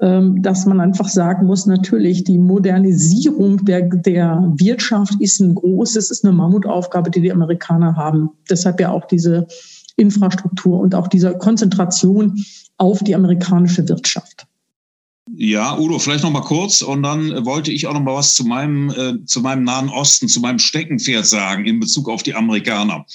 ähm, 0.00 0.42
dass 0.42 0.66
man 0.66 0.80
einfach 0.80 1.08
sagen 1.08 1.46
muss, 1.46 1.66
natürlich, 1.66 2.24
die 2.24 2.38
Modernisierung 2.38 3.64
der, 3.64 3.82
der 3.82 4.52
Wirtschaft 4.56 5.14
ist 5.20 5.40
ein 5.40 5.54
großes, 5.54 6.10
ist 6.10 6.24
eine 6.24 6.34
Mammutaufgabe, 6.34 7.10
die 7.10 7.20
die 7.20 7.32
Amerikaner 7.32 7.96
haben. 7.96 8.30
Deshalb 8.48 8.80
ja 8.80 8.90
auch 8.90 9.06
diese 9.06 9.46
Infrastruktur 9.96 10.80
und 10.80 10.94
auch 10.94 11.08
diese 11.08 11.36
Konzentration 11.38 12.36
auf 12.78 12.98
die 13.00 13.14
amerikanische 13.14 13.88
Wirtschaft. 13.88 14.46
Ja, 15.34 15.78
Udo, 15.78 15.98
vielleicht 15.98 16.24
noch 16.24 16.30
mal 16.30 16.40
kurz 16.40 16.82
und 16.82 17.02
dann 17.04 17.46
wollte 17.46 17.70
ich 17.70 17.86
auch 17.86 17.94
noch 17.94 18.00
mal 18.02 18.14
was 18.14 18.34
zu 18.34 18.44
meinem, 18.44 18.90
äh, 18.90 19.24
zu 19.24 19.40
meinem 19.40 19.62
Nahen 19.64 19.88
Osten, 19.88 20.28
zu 20.28 20.40
meinem 20.40 20.58
Steckenpferd 20.58 21.24
sagen 21.24 21.64
in 21.64 21.78
Bezug 21.78 22.08
auf 22.08 22.22
die 22.22 22.34
Amerikaner. 22.34 23.06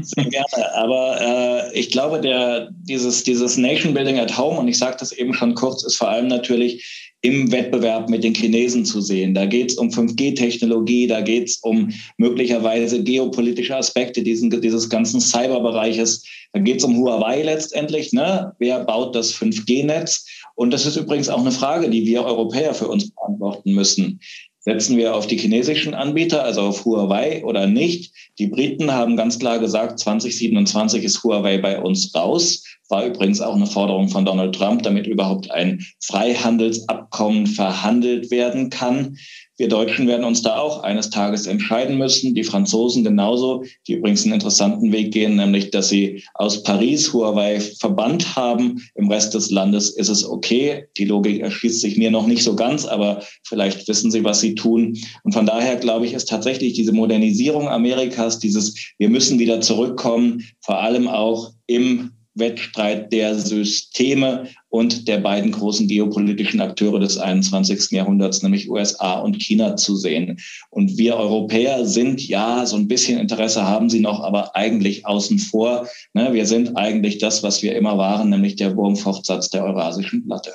Sehr 0.00 0.24
gerne, 0.24 0.74
aber 0.74 1.20
äh, 1.20 1.78
ich 1.78 1.90
glaube, 1.90 2.20
der, 2.20 2.70
dieses, 2.72 3.24
dieses 3.24 3.56
Nation 3.56 3.94
Building 3.94 4.18
at 4.18 4.36
Home, 4.36 4.58
und 4.58 4.68
ich 4.68 4.78
sagte 4.78 5.00
das 5.00 5.12
eben 5.12 5.34
schon 5.34 5.54
kurz, 5.54 5.84
ist 5.84 5.96
vor 5.96 6.08
allem 6.08 6.28
natürlich 6.28 7.05
im 7.22 7.50
Wettbewerb 7.50 8.08
mit 8.08 8.22
den 8.22 8.34
Chinesen 8.34 8.84
zu 8.84 9.00
sehen. 9.00 9.34
Da 9.34 9.46
geht 9.46 9.70
es 9.70 9.78
um 9.78 9.88
5G-Technologie, 9.88 11.06
da 11.06 11.20
geht 11.20 11.48
es 11.48 11.56
um 11.58 11.90
möglicherweise 12.18 13.02
geopolitische 13.02 13.76
Aspekte 13.76 14.22
diesen, 14.22 14.50
dieses 14.60 14.88
ganzen 14.88 15.20
Cyberbereiches. 15.20 16.24
Da 16.52 16.60
geht 16.60 16.78
es 16.78 16.84
um 16.84 16.96
Huawei 16.96 17.42
letztendlich. 17.42 18.12
Ne? 18.12 18.52
Wer 18.58 18.84
baut 18.84 19.14
das 19.14 19.34
5G-Netz? 19.34 20.26
Und 20.54 20.72
das 20.72 20.86
ist 20.86 20.96
übrigens 20.96 21.28
auch 21.28 21.40
eine 21.40 21.52
Frage, 21.52 21.90
die 21.90 22.06
wir 22.06 22.24
Europäer 22.24 22.74
für 22.74 22.88
uns 22.88 23.10
beantworten 23.10 23.72
müssen. 23.72 24.20
Setzen 24.68 24.96
wir 24.96 25.14
auf 25.14 25.28
die 25.28 25.36
chinesischen 25.36 25.94
Anbieter, 25.94 26.42
also 26.42 26.62
auf 26.62 26.84
Huawei 26.84 27.44
oder 27.44 27.68
nicht? 27.68 28.12
Die 28.40 28.48
Briten 28.48 28.90
haben 28.90 29.16
ganz 29.16 29.38
klar 29.38 29.60
gesagt, 29.60 30.00
2027 30.00 31.04
ist 31.04 31.22
Huawei 31.22 31.58
bei 31.58 31.80
uns 31.80 32.12
raus. 32.16 32.64
War 32.88 33.06
übrigens 33.06 33.40
auch 33.40 33.54
eine 33.54 33.68
Forderung 33.68 34.08
von 34.08 34.24
Donald 34.24 34.56
Trump, 34.56 34.82
damit 34.82 35.06
überhaupt 35.06 35.52
ein 35.52 35.86
Freihandelsabkommen 36.02 37.46
verhandelt 37.46 38.32
werden 38.32 38.68
kann. 38.68 39.16
Wir 39.58 39.68
Deutschen 39.68 40.06
werden 40.06 40.24
uns 40.24 40.42
da 40.42 40.58
auch 40.58 40.82
eines 40.82 41.08
Tages 41.08 41.46
entscheiden 41.46 41.96
müssen. 41.96 42.34
Die 42.34 42.44
Franzosen 42.44 43.04
genauso, 43.04 43.64
die 43.86 43.94
übrigens 43.94 44.24
einen 44.24 44.34
interessanten 44.34 44.92
Weg 44.92 45.12
gehen, 45.12 45.36
nämlich 45.36 45.70
dass 45.70 45.88
sie 45.88 46.22
aus 46.34 46.62
Paris 46.62 47.12
Huawei 47.12 47.60
verbannt 47.60 48.36
haben. 48.36 48.82
Im 48.94 49.10
Rest 49.10 49.32
des 49.32 49.50
Landes 49.50 49.90
ist 49.90 50.10
es 50.10 50.28
okay. 50.28 50.84
Die 50.98 51.06
Logik 51.06 51.40
erschließt 51.40 51.80
sich 51.80 51.96
mir 51.96 52.10
noch 52.10 52.26
nicht 52.26 52.42
so 52.42 52.54
ganz, 52.54 52.84
aber 52.84 53.22
vielleicht 53.44 53.88
wissen 53.88 54.10
sie, 54.10 54.24
was 54.24 54.40
sie 54.40 54.54
tun. 54.54 54.98
Und 55.22 55.32
von 55.32 55.46
daher 55.46 55.76
glaube 55.76 56.04
ich, 56.04 56.12
ist 56.12 56.28
tatsächlich 56.28 56.74
diese 56.74 56.92
Modernisierung 56.92 57.68
Amerikas, 57.68 58.38
dieses 58.38 58.74
wir 58.98 59.08
müssen 59.08 59.38
wieder 59.38 59.60
zurückkommen, 59.62 60.44
vor 60.60 60.80
allem 60.80 61.08
auch 61.08 61.52
im 61.66 62.10
Wettstreit 62.36 63.12
der 63.12 63.38
Systeme 63.38 64.48
und 64.68 65.08
der 65.08 65.18
beiden 65.18 65.52
großen 65.52 65.88
geopolitischen 65.88 66.60
Akteure 66.60 67.00
des 67.00 67.18
21. 67.18 67.90
Jahrhunderts, 67.92 68.42
nämlich 68.42 68.68
USA 68.68 69.20
und 69.20 69.42
China 69.42 69.76
zu 69.76 69.96
sehen. 69.96 70.38
Und 70.70 70.98
wir 70.98 71.16
Europäer 71.16 71.86
sind 71.86 72.26
ja, 72.28 72.66
so 72.66 72.76
ein 72.76 72.88
bisschen 72.88 73.18
Interesse 73.18 73.66
haben 73.66 73.88
sie 73.88 74.00
noch, 74.00 74.20
aber 74.20 74.54
eigentlich 74.54 75.06
außen 75.06 75.38
vor. 75.38 75.88
Ne, 76.12 76.32
wir 76.32 76.46
sind 76.46 76.76
eigentlich 76.76 77.18
das, 77.18 77.42
was 77.42 77.62
wir 77.62 77.74
immer 77.74 77.96
waren, 77.96 78.30
nämlich 78.30 78.56
der 78.56 78.76
Wurmfortsatz 78.76 79.50
der 79.50 79.64
Eurasischen 79.64 80.26
Platte. 80.26 80.52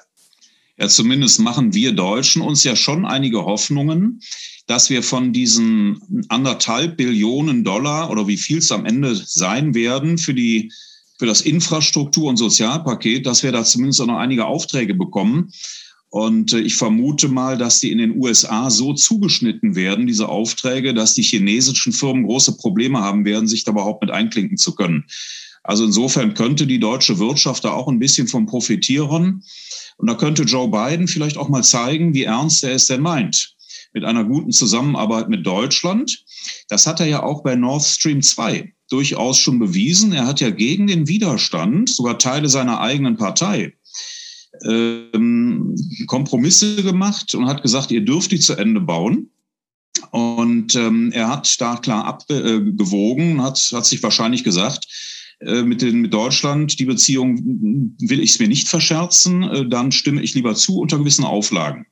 Ja, 0.78 0.88
zumindest 0.88 1.40
machen 1.40 1.74
wir 1.74 1.92
Deutschen 1.94 2.42
uns 2.42 2.64
ja 2.64 2.76
schon 2.76 3.06
einige 3.06 3.46
Hoffnungen, 3.46 4.20
dass 4.68 4.90
wir 4.90 5.04
von 5.04 5.34
diesen 5.34 6.26
anderthalb 6.30 6.98
Billionen 6.98 7.64
Dollar 7.64 8.10
oder 8.10 8.28
wie 8.28 8.38
viel 8.38 8.60
es 8.60 8.72
am 8.72 8.86
Ende 8.86 9.16
sein 9.16 9.76
werden 9.76 10.18
für 10.18 10.34
die 10.34 10.72
für 11.22 11.28
das 11.28 11.42
Infrastruktur- 11.42 12.30
und 12.30 12.38
Sozialpaket, 12.38 13.28
dass 13.28 13.44
wir 13.44 13.52
da 13.52 13.64
zumindest 13.64 14.02
auch 14.02 14.08
noch 14.08 14.18
einige 14.18 14.48
Aufträge 14.48 14.96
bekommen. 14.96 15.54
Und 16.10 16.52
äh, 16.52 16.62
ich 16.62 16.76
vermute 16.76 17.28
mal, 17.28 17.60
dass 17.60 17.80
die 17.80 17.92
in 17.92 18.00
den 18.00 18.20
USA 18.20 18.72
so 18.72 18.96
zugeschnitten 18.96 19.76
werden, 19.76 20.08
diese 20.08 20.28
Aufträge, 20.28 20.96
dass 20.96 21.14
die 21.14 21.22
chinesischen 21.22 21.94
Firmen 21.94 22.24
große 22.24 22.58
Probleme 22.58 23.02
haben 23.02 23.24
werden, 23.24 23.48
sich 23.48 23.64
da 23.64 23.72
überhaupt 23.72 24.02
mit 24.02 24.10
einklinken 24.10 24.58
zu 24.58 24.74
können. 24.74 25.06
Also 25.62 25.86
insofern 25.86 26.34
könnte 26.34 26.66
die 26.66 26.80
deutsche 26.80 27.20
Wirtschaft 27.20 27.66
da 27.66 27.70
auch 27.70 27.88
ein 27.88 28.00
bisschen 28.00 28.28
von 28.28 28.48
profitieren. 28.48 29.44
Und 29.98 30.10
da 30.10 30.16
könnte 30.16 30.42
Joe 30.42 30.72
Biden 30.72 31.08
vielleicht 31.08 31.38
auch 31.38 31.50
mal 31.50 31.64
zeigen, 31.64 32.16
wie 32.16 32.24
ernst 32.24 32.64
er 32.64 32.72
es 32.72 32.88
denn 32.88 33.02
meint 33.02 33.54
mit 33.94 34.04
einer 34.04 34.24
guten 34.24 34.52
Zusammenarbeit 34.52 35.30
mit 35.30 35.46
Deutschland. 35.46 36.24
Das 36.70 36.88
hat 36.88 37.00
er 37.00 37.08
ja 37.08 37.24
auch 37.24 37.44
bei 37.44 37.56
Nord 37.56 37.84
Stream 37.84 38.22
2 38.22 38.74
durchaus 38.90 39.38
schon 39.40 39.60
bewiesen. 39.60 40.14
Er 40.14 40.28
hat 40.28 40.42
ja 40.42 40.50
gegen 40.50 40.88
den 40.88 41.08
Widerstand, 41.08 41.90
sogar 41.90 42.20
Teile 42.20 42.50
seiner 42.50 42.82
eigenen 42.82 43.18
Partei, 43.18 43.74
ähm, 44.66 45.76
Kompromisse 46.08 46.84
gemacht 46.84 47.34
und 47.36 47.48
hat 47.48 47.62
gesagt, 47.62 47.92
ihr 47.92 48.02
dürft 48.02 48.32
die 48.32 48.40
zu 48.40 48.56
Ende 48.56 48.82
bauen. 48.82 49.30
Und 50.12 50.76
ähm, 50.76 51.12
er 51.14 51.30
hat 51.30 51.60
da 51.60 51.76
klar 51.78 52.06
abgewogen, 52.06 53.42
hat, 53.42 53.60
hat 53.74 53.86
sich 53.86 54.02
wahrscheinlich 54.04 54.44
gesagt, 54.44 54.88
äh, 55.42 55.64
mit, 55.64 55.82
den, 55.82 56.02
mit 56.02 56.14
Deutschland, 56.14 56.80
die 56.80 56.86
Beziehung 56.86 57.38
will 58.00 58.20
ich 58.20 58.32
es 58.32 58.40
mir 58.40 58.48
nicht 58.48 58.68
verscherzen, 58.68 59.44
äh, 59.44 59.68
dann 59.68 59.92
stimme 59.92 60.22
ich 60.22 60.34
lieber 60.34 60.56
zu 60.56 60.80
unter 60.80 60.98
gewissen 60.98 61.26
Auflagen. 61.26 61.86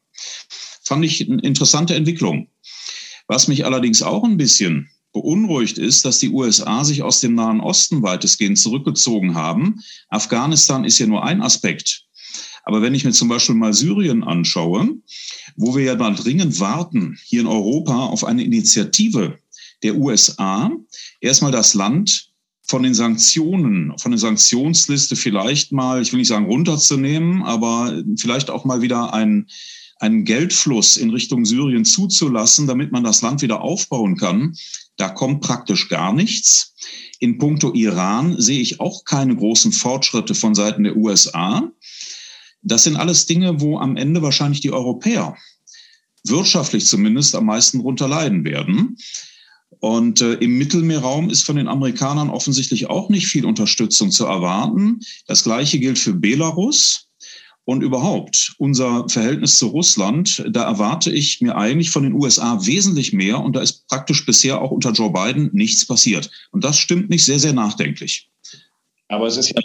Fand 0.90 1.06
ich 1.06 1.30
eine 1.30 1.40
interessante 1.44 1.94
Entwicklung. 1.94 2.48
Was 3.28 3.48
mich 3.48 3.64
allerdings 3.64 4.02
auch 4.02 4.24
ein 4.24 4.38
bisschen 4.38 4.90
beunruhigt 5.14 5.78
ist, 5.78 6.04
dass 6.04 6.18
die 6.18 6.32
USA 6.32 6.84
sich 6.84 7.04
aus 7.04 7.22
dem 7.22 7.36
Nahen 7.36 7.60
Osten 7.62 8.02
weitestgehend 8.02 8.58
zurückgezogen 8.58 9.36
haben. 9.36 9.84
Afghanistan 10.10 10.86
ist 10.86 10.98
ja 10.98 11.06
nur 11.06 11.24
ein 11.24 11.44
Aspekt. 11.44 12.06
Aber 12.64 12.82
wenn 12.82 12.96
ich 12.96 13.06
mir 13.06 13.12
zum 13.12 13.28
Beispiel 13.28 13.54
mal 13.54 13.72
Syrien 13.72 14.24
anschaue, 14.24 14.90
wo 15.56 15.76
wir 15.76 15.84
ja 15.84 15.96
mal 15.96 16.16
dringend 16.16 16.60
warten, 16.60 17.20
hier 17.24 17.42
in 17.42 17.48
Europa 17.48 18.08
auf 18.08 18.24
eine 18.24 18.44
Initiative 18.44 19.38
der 19.84 19.96
USA, 19.96 20.72
erstmal 21.22 21.52
das 21.52 21.76
Land 21.76 22.32
von 22.64 22.82
den 22.82 22.96
Sanktionen, 22.96 23.96
von 24.00 24.10
der 24.10 24.20
Sanktionsliste 24.20 25.16
vielleicht 25.16 25.72
mal, 25.72 26.02
ich 26.02 26.12
will 26.12 26.20
nicht 26.20 26.30
sagen 26.30 26.46
runterzunehmen, 26.46 27.44
aber 27.44 28.02
vielleicht 28.18 28.50
auch 28.50 28.66
mal 28.66 28.82
wieder 28.82 29.14
ein 29.14 29.46
einen 30.00 30.24
Geldfluss 30.24 30.98
in 30.98 31.12
Richtung 31.12 31.46
Syrien 31.46 31.86
zuzulassen, 31.86 32.68
damit 32.68 32.92
man 32.92 33.04
das 33.04 33.22
Land 33.22 33.42
wieder 33.42 33.62
aufbauen 33.62 34.16
kann, 34.18 34.56
da 34.98 35.10
kommt 35.10 35.42
praktisch 35.42 35.90
gar 35.90 36.14
nichts. 36.14 36.74
In 37.20 37.38
puncto 37.38 37.74
Iran 37.74 38.40
sehe 38.40 38.62
ich 38.62 38.80
auch 38.80 39.04
keine 39.04 39.36
großen 39.36 39.72
Fortschritte 39.72 40.34
von 40.36 40.56
Seiten 40.56 40.84
der 40.84 40.96
USA. 40.96 41.70
Das 42.62 42.84
sind 42.84 42.96
alles 42.96 43.26
Dinge, 43.26 43.62
wo 43.62 43.78
am 43.78 43.98
Ende 43.98 44.22
wahrscheinlich 44.22 44.62
die 44.62 44.72
Europäer 44.72 45.38
wirtschaftlich 46.26 46.86
zumindest 46.86 47.36
am 47.36 47.46
meisten 47.46 47.80
drunter 47.80 48.08
leiden 48.08 48.44
werden. 48.44 48.98
Und 49.80 50.22
äh, 50.22 50.34
im 50.36 50.58
Mittelmeerraum 50.58 51.30
ist 51.30 51.44
von 51.44 51.56
den 51.56 51.68
Amerikanern 51.68 52.30
offensichtlich 52.30 52.90
auch 52.90 53.10
nicht 53.10 53.28
viel 53.28 53.46
Unterstützung 53.46 54.12
zu 54.12 54.26
erwarten. 54.26 55.00
Das 55.28 55.44
Gleiche 55.44 55.80
gilt 55.80 56.00
für 56.00 56.14
Belarus. 56.14 57.09
Und 57.70 57.84
überhaupt, 57.84 58.56
unser 58.58 59.08
Verhältnis 59.10 59.60
zu 59.60 59.68
Russland, 59.68 60.44
da 60.50 60.64
erwarte 60.64 61.12
ich 61.12 61.40
mir 61.40 61.56
eigentlich 61.56 61.92
von 61.92 62.02
den 62.02 62.14
USA 62.14 62.66
wesentlich 62.66 63.14
mehr. 63.14 63.40
Und 63.40 63.56
da 63.56 63.62
ist 63.62 63.88
praktisch 63.88 64.26
bisher 64.26 64.60
auch 64.60 64.72
unter 64.72 64.92
Joe 64.92 65.12
Biden 65.14 65.52
nichts 65.54 65.86
passiert. 65.86 66.32
Und 66.50 66.64
das 66.64 66.80
stimmt 66.80 67.12
mich 67.12 67.26
sehr, 67.26 67.38
sehr 67.38 67.54
nachdenklich. 67.54 68.28
Aber 69.08 69.28
es 69.28 69.38
ist 69.38 69.50
ja 69.50 69.62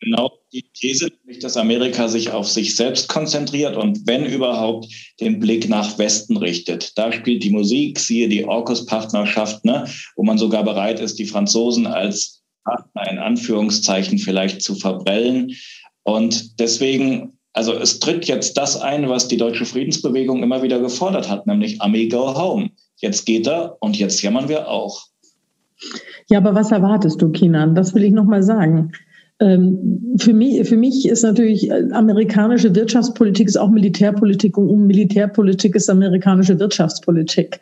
genau 0.00 0.32
die 0.50 0.64
These, 0.72 1.12
dass 1.42 1.58
Amerika 1.58 2.08
sich 2.08 2.30
auf 2.30 2.48
sich 2.48 2.74
selbst 2.74 3.10
konzentriert 3.10 3.76
und 3.76 4.06
wenn 4.06 4.24
überhaupt 4.24 4.86
den 5.20 5.38
Blick 5.38 5.68
nach 5.68 5.98
Westen 5.98 6.38
richtet. 6.38 6.96
Da 6.96 7.12
spielt 7.12 7.44
die 7.44 7.50
Musik, 7.50 7.98
siehe 7.98 8.30
die 8.30 8.46
AUKUS-Partnerschaft, 8.46 9.62
ne, 9.62 9.86
wo 10.16 10.22
man 10.22 10.38
sogar 10.38 10.64
bereit 10.64 11.00
ist, 11.00 11.18
die 11.18 11.26
Franzosen 11.26 11.86
als 11.86 12.42
Partner 12.66 13.10
in 13.10 13.18
Anführungszeichen 13.18 14.18
vielleicht 14.18 14.62
zu 14.62 14.74
verbrellen. 14.74 15.54
Und 16.06 16.60
deswegen, 16.60 17.32
also 17.52 17.72
es 17.74 17.98
tritt 17.98 18.26
jetzt 18.26 18.56
das 18.56 18.80
ein, 18.80 19.08
was 19.08 19.26
die 19.26 19.36
deutsche 19.36 19.64
Friedensbewegung 19.64 20.40
immer 20.42 20.62
wieder 20.62 20.78
gefordert 20.78 21.28
hat, 21.28 21.48
nämlich 21.48 21.82
Army 21.82 22.08
go 22.08 22.32
home. 22.32 22.70
Jetzt 22.98 23.26
geht 23.26 23.48
er 23.48 23.76
und 23.80 23.98
jetzt 23.98 24.22
jammern 24.22 24.48
wir 24.48 24.68
auch. 24.68 25.06
Ja, 26.30 26.38
aber 26.38 26.54
was 26.54 26.70
erwartest 26.70 27.20
du, 27.20 27.30
Kinan? 27.30 27.74
Das 27.74 27.92
will 27.92 28.04
ich 28.04 28.12
nochmal 28.12 28.44
sagen. 28.44 28.92
Ähm, 29.40 30.14
für 30.18 30.32
mich, 30.32 30.66
für 30.66 30.76
mich 30.76 31.08
ist 31.08 31.22
natürlich 31.22 31.70
äh, 31.70 31.88
amerikanische 31.90 32.74
Wirtschaftspolitik 32.74 33.48
ist 33.48 33.56
auch 33.56 33.68
Militärpolitik 33.68 34.56
und 34.56 34.86
Militärpolitik 34.86 35.74
ist 35.74 35.90
amerikanische 35.90 36.58
Wirtschaftspolitik. 36.60 37.60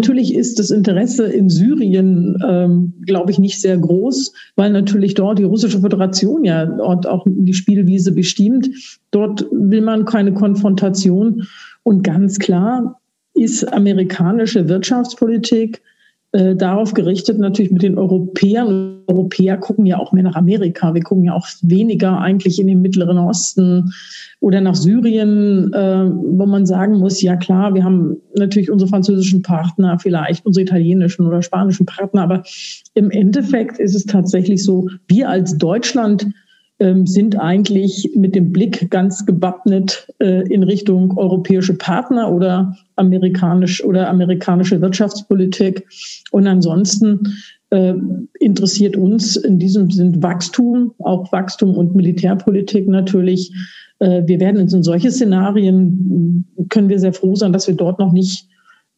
Natürlich 0.00 0.32
ist 0.32 0.60
das 0.60 0.70
Interesse 0.70 1.26
in 1.26 1.48
Syrien, 1.50 2.36
ähm, 2.48 2.94
glaube 3.04 3.32
ich, 3.32 3.40
nicht 3.40 3.60
sehr 3.60 3.76
groß, 3.76 4.32
weil 4.54 4.70
natürlich 4.70 5.14
dort 5.14 5.40
die 5.40 5.44
russische 5.44 5.80
Föderation 5.80 6.44
ja 6.44 6.66
dort 6.66 7.04
auch 7.06 7.26
die 7.26 7.52
Spielwiese 7.54 8.12
bestimmt. 8.12 8.70
Dort 9.10 9.44
will 9.50 9.82
man 9.82 10.04
keine 10.04 10.32
Konfrontation. 10.32 11.48
Und 11.82 12.04
ganz 12.04 12.38
klar 12.38 13.00
ist 13.34 13.64
amerikanische 13.72 14.68
Wirtschaftspolitik 14.68 15.82
äh, 16.32 16.54
darauf 16.54 16.92
gerichtet, 16.92 17.38
natürlich 17.38 17.72
mit 17.72 17.82
den 17.82 17.96
Europäern. 17.96 19.02
Europäer 19.06 19.56
gucken 19.56 19.86
ja 19.86 19.98
auch 19.98 20.12
mehr 20.12 20.24
nach 20.24 20.34
Amerika. 20.34 20.92
Wir 20.92 21.02
gucken 21.02 21.24
ja 21.24 21.32
auch 21.32 21.46
weniger 21.62 22.18
eigentlich 22.20 22.60
in 22.60 22.66
den 22.66 22.82
Mittleren 22.82 23.16
Osten 23.16 23.94
oder 24.40 24.60
nach 24.60 24.74
Syrien, 24.74 25.72
äh, 25.72 26.04
wo 26.04 26.44
man 26.44 26.66
sagen 26.66 26.98
muss, 26.98 27.22
ja 27.22 27.36
klar, 27.36 27.74
wir 27.74 27.82
haben 27.82 28.18
natürlich 28.36 28.70
unsere 28.70 28.90
französischen 28.90 29.40
Partner, 29.40 29.98
vielleicht 29.98 30.44
unsere 30.44 30.64
italienischen 30.64 31.26
oder 31.26 31.40
spanischen 31.40 31.86
Partner, 31.86 32.22
aber 32.22 32.42
im 32.92 33.10
Endeffekt 33.10 33.78
ist 33.78 33.94
es 33.94 34.04
tatsächlich 34.04 34.62
so, 34.62 34.88
wir 35.06 35.30
als 35.30 35.56
Deutschland 35.56 36.26
sind 37.04 37.38
eigentlich 37.40 38.10
mit 38.14 38.36
dem 38.36 38.52
Blick 38.52 38.88
ganz 38.90 39.26
gewappnet 39.26 40.12
äh, 40.20 40.46
in 40.52 40.62
Richtung 40.62 41.18
europäische 41.18 41.74
Partner 41.74 42.32
oder 42.32 42.76
amerikanisch 42.94 43.82
oder 43.84 44.08
amerikanische 44.08 44.80
Wirtschaftspolitik. 44.80 45.88
Und 46.30 46.46
ansonsten 46.46 47.34
äh, 47.70 47.94
interessiert 48.38 48.96
uns 48.96 49.36
in 49.36 49.58
diesem 49.58 49.90
Sinn 49.90 50.22
Wachstum, 50.22 50.94
auch 51.00 51.32
Wachstum 51.32 51.76
und 51.76 51.96
Militärpolitik 51.96 52.88
natürlich. 52.88 53.52
Äh, 53.98 54.22
wir 54.26 54.38
werden 54.38 54.60
in 54.60 54.82
solche 54.82 55.10
Szenarien, 55.10 56.46
können 56.68 56.88
wir 56.88 57.00
sehr 57.00 57.12
froh 57.12 57.34
sein, 57.34 57.52
dass 57.52 57.66
wir 57.66 57.74
dort 57.74 57.98
noch 57.98 58.12
nicht 58.12 58.46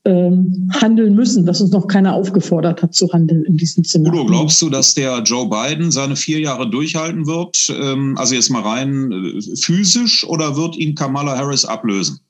ähm, 0.05 0.71
handeln 0.73 1.15
müssen, 1.15 1.45
dass 1.45 1.61
uns 1.61 1.73
noch 1.73 1.87
keiner 1.87 2.15
aufgefordert 2.15 2.83
hat 2.83 2.95
zu 2.95 3.13
handeln 3.13 3.45
in 3.45 3.57
diesem 3.57 3.85
Szenario. 3.85 4.23
Udo, 4.23 4.31
glaubst 4.31 4.61
du, 4.63 4.71
dass 4.71 4.95
der 4.95 5.23
Joe 5.23 5.49
Biden 5.49 5.91
seine 5.91 6.17
vier 6.17 6.41
Jahre 6.41 6.69
durchhalten 6.71 7.27
wird? 7.27 7.69
Ähm, 7.71 8.15
also 8.17 8.35
jetzt 8.35 8.51
mal 8.51 8.63
rein 8.63 9.13
äh, 9.13 9.57
physisch 9.57 10.27
oder 10.27 10.57
wird 10.57 10.77
ihn 10.77 10.95
Kamala 10.95 11.37
Harris 11.37 11.65
ablösen? 11.65 12.21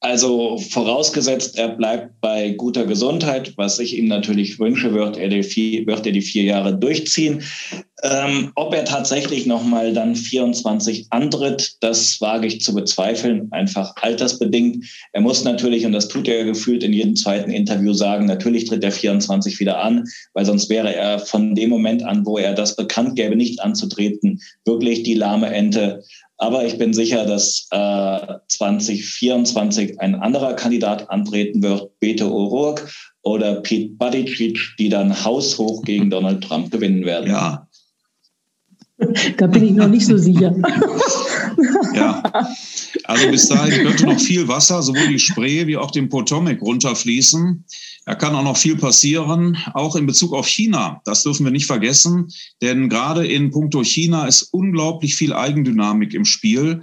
Also 0.00 0.58
vorausgesetzt, 0.58 1.58
er 1.58 1.70
bleibt 1.70 2.20
bei 2.20 2.50
guter 2.50 2.86
Gesundheit, 2.86 3.54
was 3.56 3.80
ich 3.80 3.98
ihm 3.98 4.06
natürlich 4.06 4.60
wünsche, 4.60 4.94
wird 4.94 5.16
er 5.16 5.28
die 5.28 5.42
vier, 5.42 5.86
wird 5.88 6.06
er 6.06 6.12
die 6.12 6.22
vier 6.22 6.44
Jahre 6.44 6.78
durchziehen. 6.78 7.42
Ähm, 8.04 8.52
ob 8.54 8.72
er 8.74 8.84
tatsächlich 8.84 9.46
nochmal 9.46 9.92
dann 9.92 10.14
24 10.14 11.08
antritt, 11.10 11.78
das 11.80 12.20
wage 12.20 12.46
ich 12.46 12.60
zu 12.60 12.72
bezweifeln, 12.72 13.48
einfach 13.50 13.92
altersbedingt. 13.96 14.84
Er 15.12 15.20
muss 15.20 15.42
natürlich, 15.42 15.84
und 15.84 15.90
das 15.90 16.06
tut 16.06 16.28
er 16.28 16.44
gefühlt 16.44 16.84
in 16.84 16.92
jedem 16.92 17.16
zweiten 17.16 17.50
Interview 17.50 17.92
sagen, 17.92 18.26
natürlich 18.26 18.66
tritt 18.66 18.84
er 18.84 18.92
24 18.92 19.58
wieder 19.58 19.82
an, 19.82 20.04
weil 20.32 20.44
sonst 20.44 20.70
wäre 20.70 20.94
er 20.94 21.18
von 21.18 21.56
dem 21.56 21.70
Moment 21.70 22.04
an, 22.04 22.24
wo 22.24 22.38
er 22.38 22.54
das 22.54 22.76
bekannt 22.76 23.16
gäbe, 23.16 23.34
nicht 23.34 23.60
anzutreten, 23.60 24.40
wirklich 24.64 25.02
die 25.02 25.14
lahme 25.14 25.52
Ente. 25.52 26.04
Aber 26.38 26.64
ich 26.64 26.78
bin 26.78 26.92
sicher, 26.92 27.26
dass 27.26 27.66
äh, 27.72 28.34
2024 28.46 30.00
ein 30.00 30.14
anderer 30.14 30.54
Kandidat 30.54 31.10
antreten 31.10 31.62
wird, 31.62 31.98
Beto 31.98 32.28
O'Rourke 32.28 32.88
oder 33.22 33.56
Pete 33.56 33.94
Buttigieg, 33.94 34.58
die 34.78 34.88
dann 34.88 35.24
haushoch 35.24 35.82
gegen 35.82 36.10
Donald 36.10 36.44
Trump 36.44 36.70
gewinnen 36.70 37.04
werden. 37.04 37.30
Ja, 37.30 37.66
da 39.36 39.46
bin 39.46 39.64
ich 39.64 39.72
noch 39.72 39.88
nicht 39.88 40.06
so 40.06 40.16
sicher. 40.16 40.54
ja, 41.94 42.22
also 43.04 43.30
bis 43.30 43.48
dahin 43.48 43.84
könnte 43.84 44.06
noch 44.06 44.20
viel 44.20 44.46
Wasser, 44.48 44.82
sowohl 44.82 45.08
die 45.08 45.18
Spree 45.18 45.66
wie 45.66 45.76
auch 45.76 45.90
den 45.90 46.08
Potomac 46.08 46.60
runterfließen. 46.60 47.64
Da 48.06 48.14
kann 48.14 48.34
auch 48.34 48.42
noch 48.42 48.56
viel 48.56 48.76
passieren, 48.76 49.58
auch 49.74 49.96
in 49.96 50.06
Bezug 50.06 50.32
auf 50.32 50.48
China. 50.48 51.00
Das 51.04 51.24
dürfen 51.24 51.44
wir 51.44 51.52
nicht 51.52 51.66
vergessen, 51.66 52.28
denn 52.62 52.88
gerade 52.88 53.26
in 53.26 53.50
puncto 53.50 53.84
China 53.84 54.26
ist 54.26 54.48
unglaublich 54.52 55.14
viel 55.14 55.32
Eigendynamik 55.32 56.14
im 56.14 56.24
Spiel. 56.24 56.80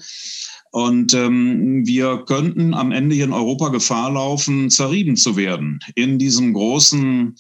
Und 0.72 1.14
ähm, 1.14 1.88
wir 1.88 2.26
könnten 2.26 2.74
am 2.74 2.92
Ende 2.92 3.16
hier 3.16 3.24
in 3.24 3.34
Europa 3.34 3.70
Gefahr 3.70 4.12
laufen, 4.12 4.70
zerrieben 4.70 5.16
zu 5.16 5.38
werden 5.38 5.80
in 5.96 6.20
diesem 6.20 6.54
großen 6.54 7.36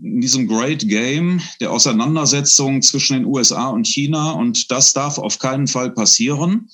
in 0.00 0.20
diesem 0.20 0.46
Great 0.46 0.88
Game 0.88 1.40
der 1.60 1.72
Auseinandersetzung 1.72 2.82
zwischen 2.82 3.14
den 3.14 3.26
USA 3.26 3.68
und 3.68 3.86
China. 3.86 4.32
Und 4.32 4.70
das 4.70 4.92
darf 4.92 5.18
auf 5.18 5.38
keinen 5.38 5.66
Fall 5.66 5.90
passieren. 5.90 6.70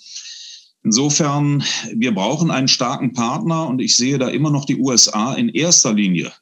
Insofern, 0.84 1.64
wir 1.94 2.14
brauchen 2.14 2.50
einen 2.50 2.68
starken 2.68 3.12
Partner 3.12 3.66
und 3.66 3.80
ich 3.80 3.96
sehe 3.96 4.18
da 4.18 4.28
immer 4.28 4.50
noch 4.50 4.64
die 4.64 4.76
USA 4.76 5.34
in 5.34 5.48
erster 5.48 5.92
Linie 5.92 6.32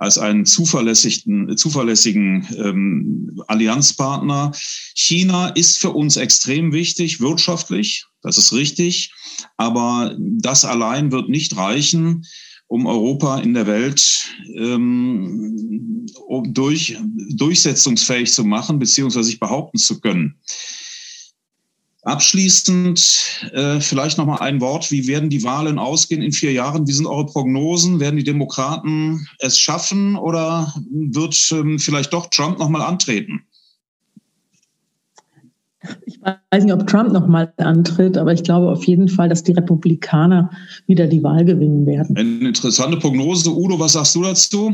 als 0.00 0.16
einen 0.16 0.46
zuverlässigen, 0.46 1.56
zuverlässigen 1.58 2.46
ähm, 2.56 3.42
Allianzpartner. 3.48 4.52
China 4.94 5.48
ist 5.48 5.78
für 5.78 5.90
uns 5.90 6.16
extrem 6.16 6.72
wichtig, 6.72 7.20
wirtschaftlich. 7.20 8.06
Das 8.22 8.38
ist 8.38 8.52
richtig. 8.54 9.12
Aber 9.58 10.16
das 10.18 10.64
allein 10.64 11.12
wird 11.12 11.28
nicht 11.28 11.54
reichen, 11.56 12.24
um 12.70 12.86
Europa 12.86 13.40
in 13.40 13.52
der 13.52 13.66
Welt 13.66 14.30
ähm, 14.54 16.06
um 16.28 16.54
durch, 16.54 16.96
durchsetzungsfähig 17.30 18.32
zu 18.32 18.44
machen, 18.44 18.78
beziehungsweise 18.78 19.24
sich 19.24 19.40
behaupten 19.40 19.76
zu 19.76 20.00
können. 20.00 20.36
Abschließend 22.02 23.50
äh, 23.52 23.80
vielleicht 23.80 24.18
noch 24.18 24.26
mal 24.26 24.38
ein 24.38 24.60
Wort. 24.60 24.92
Wie 24.92 25.08
werden 25.08 25.30
die 25.30 25.42
Wahlen 25.42 25.80
ausgehen 25.80 26.22
in 26.22 26.32
vier 26.32 26.52
Jahren? 26.52 26.86
Wie 26.86 26.92
sind 26.92 27.06
eure 27.06 27.26
Prognosen? 27.26 27.98
Werden 27.98 28.16
die 28.16 28.24
Demokraten 28.24 29.26
es 29.40 29.58
schaffen 29.58 30.14
oder 30.14 30.72
wird 30.90 31.36
ähm, 31.50 31.80
vielleicht 31.80 32.12
doch 32.12 32.30
Trump 32.30 32.60
noch 32.60 32.68
mal 32.68 32.82
antreten? 32.82 33.42
Ich 36.06 36.20
weiß 36.50 36.64
nicht, 36.64 36.74
ob 36.74 36.86
Trump 36.86 37.12
noch 37.12 37.26
mal 37.26 37.52
antritt, 37.58 38.18
aber 38.18 38.32
ich 38.32 38.42
glaube 38.42 38.70
auf 38.70 38.84
jeden 38.84 39.08
Fall, 39.08 39.28
dass 39.28 39.44
die 39.44 39.52
Republikaner 39.52 40.50
wieder 40.86 41.06
die 41.06 41.22
Wahl 41.22 41.44
gewinnen 41.44 41.86
werden. 41.86 42.16
Eine 42.16 42.48
interessante 42.48 42.98
Prognose. 42.98 43.50
Udo, 43.50 43.78
was 43.78 43.92
sagst 43.92 44.14
du 44.16 44.22
dazu? 44.22 44.72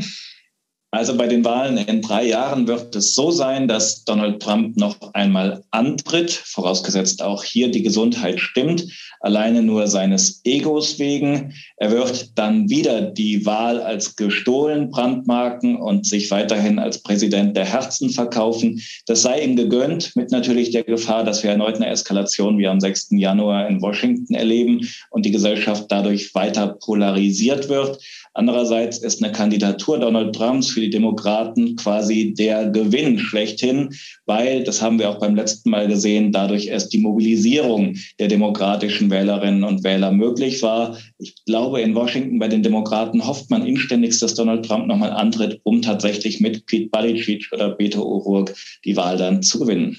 Also 0.91 1.17
bei 1.17 1.27
den 1.27 1.43
Wahlen 1.43 1.77
in 1.77 2.01
drei 2.01 2.27
Jahren 2.27 2.65
wird 2.65 2.95
es 2.95 3.13
so 3.13 3.29
sein, 3.29 3.67
dass 3.67 4.05
Donald 4.05 4.41
Trump 4.41 4.77
noch 4.77 4.95
einmal 5.13 5.61
antritt, 5.71 6.31
vorausgesetzt 6.31 7.21
auch 7.21 7.43
hier 7.43 7.69
die 7.69 7.83
Gesundheit 7.83 8.39
stimmt, 8.39 8.85
alleine 9.19 9.63
nur 9.63 9.87
seines 9.87 10.39
Egos 10.45 10.97
wegen. 10.97 11.53
Er 11.75 11.91
wird 11.91 12.37
dann 12.37 12.69
wieder 12.69 13.01
die 13.01 13.45
Wahl 13.45 13.81
als 13.81 14.15
gestohlen 14.15 14.89
brandmarken 14.89 15.75
und 15.75 16.05
sich 16.05 16.31
weiterhin 16.31 16.79
als 16.79 17.03
Präsident 17.03 17.57
der 17.57 17.65
Herzen 17.65 18.09
verkaufen. 18.09 18.81
Das 19.07 19.23
sei 19.23 19.41
ihm 19.41 19.57
gegönnt, 19.57 20.15
mit 20.15 20.31
natürlich 20.31 20.71
der 20.71 20.83
Gefahr, 20.83 21.25
dass 21.25 21.43
wir 21.43 21.49
erneut 21.49 21.75
eine 21.75 21.89
Eskalation 21.89 22.57
wie 22.59 22.67
am 22.67 22.79
6. 22.79 23.09
Januar 23.11 23.67
in 23.67 23.81
Washington 23.81 24.35
erleben 24.35 24.87
und 25.09 25.25
die 25.25 25.31
Gesellschaft 25.31 25.85
dadurch 25.89 26.33
weiter 26.33 26.77
polarisiert 26.79 27.67
wird. 27.67 27.99
Andererseits 28.37 28.99
ist 28.99 29.23
eine 29.23 29.31
Kandidatur 29.31 29.97
Donald 29.97 30.35
Trumps 30.35 30.67
für 30.67 30.81
die 30.81 30.91
Demokraten 30.91 31.75
quasi 31.75 32.35
der 32.37 32.69
Gewinn 32.69 33.17
schlechthin, 33.17 33.89
weil, 34.27 34.63
das 34.63 34.79
haben 34.79 34.99
wir 34.99 35.09
auch 35.09 35.17
beim 35.17 35.33
letzten 35.33 35.71
Mal 35.71 35.87
gesehen, 35.87 36.31
dadurch 36.31 36.67
erst 36.67 36.93
die 36.93 36.99
Mobilisierung 36.99 37.95
der 38.19 38.27
demokratischen 38.27 39.09
Wählerinnen 39.09 39.63
und 39.63 39.83
Wähler 39.83 40.11
möglich 40.11 40.61
war. 40.61 40.95
Ich 41.17 41.33
glaube, 41.47 41.81
in 41.81 41.95
Washington 41.95 42.37
bei 42.37 42.47
den 42.47 42.61
Demokraten 42.61 43.25
hofft 43.25 43.49
man 43.49 43.65
inständigst, 43.65 44.21
dass 44.21 44.35
Donald 44.35 44.63
Trump 44.63 44.85
nochmal 44.85 45.13
antritt, 45.13 45.59
um 45.63 45.81
tatsächlich 45.81 46.39
mit 46.39 46.63
Pete 46.67 46.89
Buttigieg 46.91 47.49
oder 47.51 47.69
Beto 47.69 48.03
O'Rourke 48.03 48.53
die 48.85 48.95
Wahl 48.95 49.17
dann 49.17 49.41
zu 49.41 49.57
gewinnen. 49.57 49.97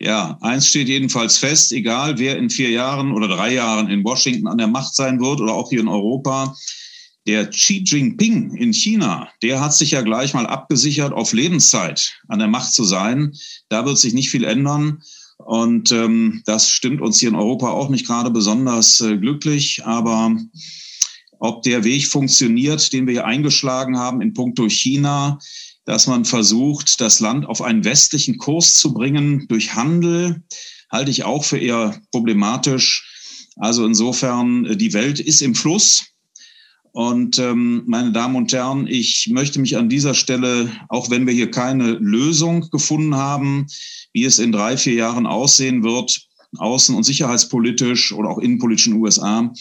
Ja, 0.00 0.38
eins 0.40 0.66
steht 0.66 0.88
jedenfalls 0.88 1.38
fest, 1.38 1.70
egal 1.70 2.18
wer 2.18 2.36
in 2.36 2.50
vier 2.50 2.70
Jahren 2.70 3.12
oder 3.12 3.28
drei 3.28 3.54
Jahren 3.54 3.88
in 3.88 4.02
Washington 4.02 4.48
an 4.48 4.58
der 4.58 4.66
Macht 4.66 4.96
sein 4.96 5.20
wird 5.20 5.40
oder 5.40 5.54
auch 5.54 5.70
hier 5.70 5.80
in 5.80 5.88
Europa, 5.88 6.52
der 7.26 7.48
Xi 7.48 7.82
Jinping 7.84 8.54
in 8.54 8.72
China, 8.72 9.28
der 9.42 9.60
hat 9.60 9.74
sich 9.74 9.92
ja 9.92 10.02
gleich 10.02 10.34
mal 10.34 10.46
abgesichert, 10.46 11.12
auf 11.12 11.32
Lebenszeit 11.32 12.14
an 12.28 12.38
der 12.38 12.48
Macht 12.48 12.72
zu 12.72 12.84
sein. 12.84 13.34
Da 13.68 13.86
wird 13.86 13.98
sich 13.98 14.14
nicht 14.14 14.30
viel 14.30 14.44
ändern. 14.44 15.02
Und 15.38 15.90
ähm, 15.90 16.42
das 16.46 16.70
stimmt 16.70 17.00
uns 17.00 17.18
hier 17.18 17.30
in 17.30 17.34
Europa 17.34 17.70
auch 17.70 17.88
nicht 17.88 18.06
gerade 18.06 18.30
besonders 18.30 19.00
äh, 19.00 19.16
glücklich. 19.16 19.84
Aber 19.84 20.36
ob 21.38 21.62
der 21.62 21.84
Weg 21.84 22.06
funktioniert, 22.06 22.92
den 22.92 23.06
wir 23.06 23.12
hier 23.12 23.26
eingeschlagen 23.26 23.98
haben 23.98 24.20
in 24.20 24.32
puncto 24.32 24.68
China, 24.68 25.38
dass 25.84 26.06
man 26.06 26.24
versucht, 26.24 27.00
das 27.00 27.20
Land 27.20 27.46
auf 27.46 27.60
einen 27.60 27.84
westlichen 27.84 28.38
Kurs 28.38 28.74
zu 28.74 28.94
bringen 28.94 29.46
durch 29.48 29.74
Handel, 29.74 30.42
halte 30.90 31.10
ich 31.10 31.24
auch 31.24 31.44
für 31.44 31.58
eher 31.58 32.00
problematisch. 32.12 33.10
Also 33.56 33.84
insofern, 33.84 34.64
äh, 34.66 34.76
die 34.76 34.92
Welt 34.92 35.20
ist 35.20 35.42
im 35.42 35.54
Fluss. 35.54 36.06
Und 36.94 37.40
ähm, 37.40 37.82
meine 37.86 38.12
Damen 38.12 38.36
und 38.36 38.52
Herren, 38.52 38.86
ich 38.86 39.28
möchte 39.28 39.58
mich 39.58 39.76
an 39.76 39.88
dieser 39.88 40.14
Stelle, 40.14 40.70
auch 40.88 41.10
wenn 41.10 41.26
wir 41.26 41.34
hier 41.34 41.50
keine 41.50 41.94
Lösung 41.94 42.70
gefunden 42.70 43.16
haben, 43.16 43.66
wie 44.12 44.24
es 44.24 44.38
in 44.38 44.52
drei, 44.52 44.76
vier 44.76 44.94
Jahren 44.94 45.26
aussehen 45.26 45.82
wird, 45.82 46.28
außen- 46.56 46.94
und 46.94 47.02
sicherheitspolitisch 47.02 48.12
oder 48.12 48.28
auch 48.28 48.38
innenpolitisch 48.38 48.86
in 48.86 48.92
den 48.92 49.02
USA, 49.02 49.52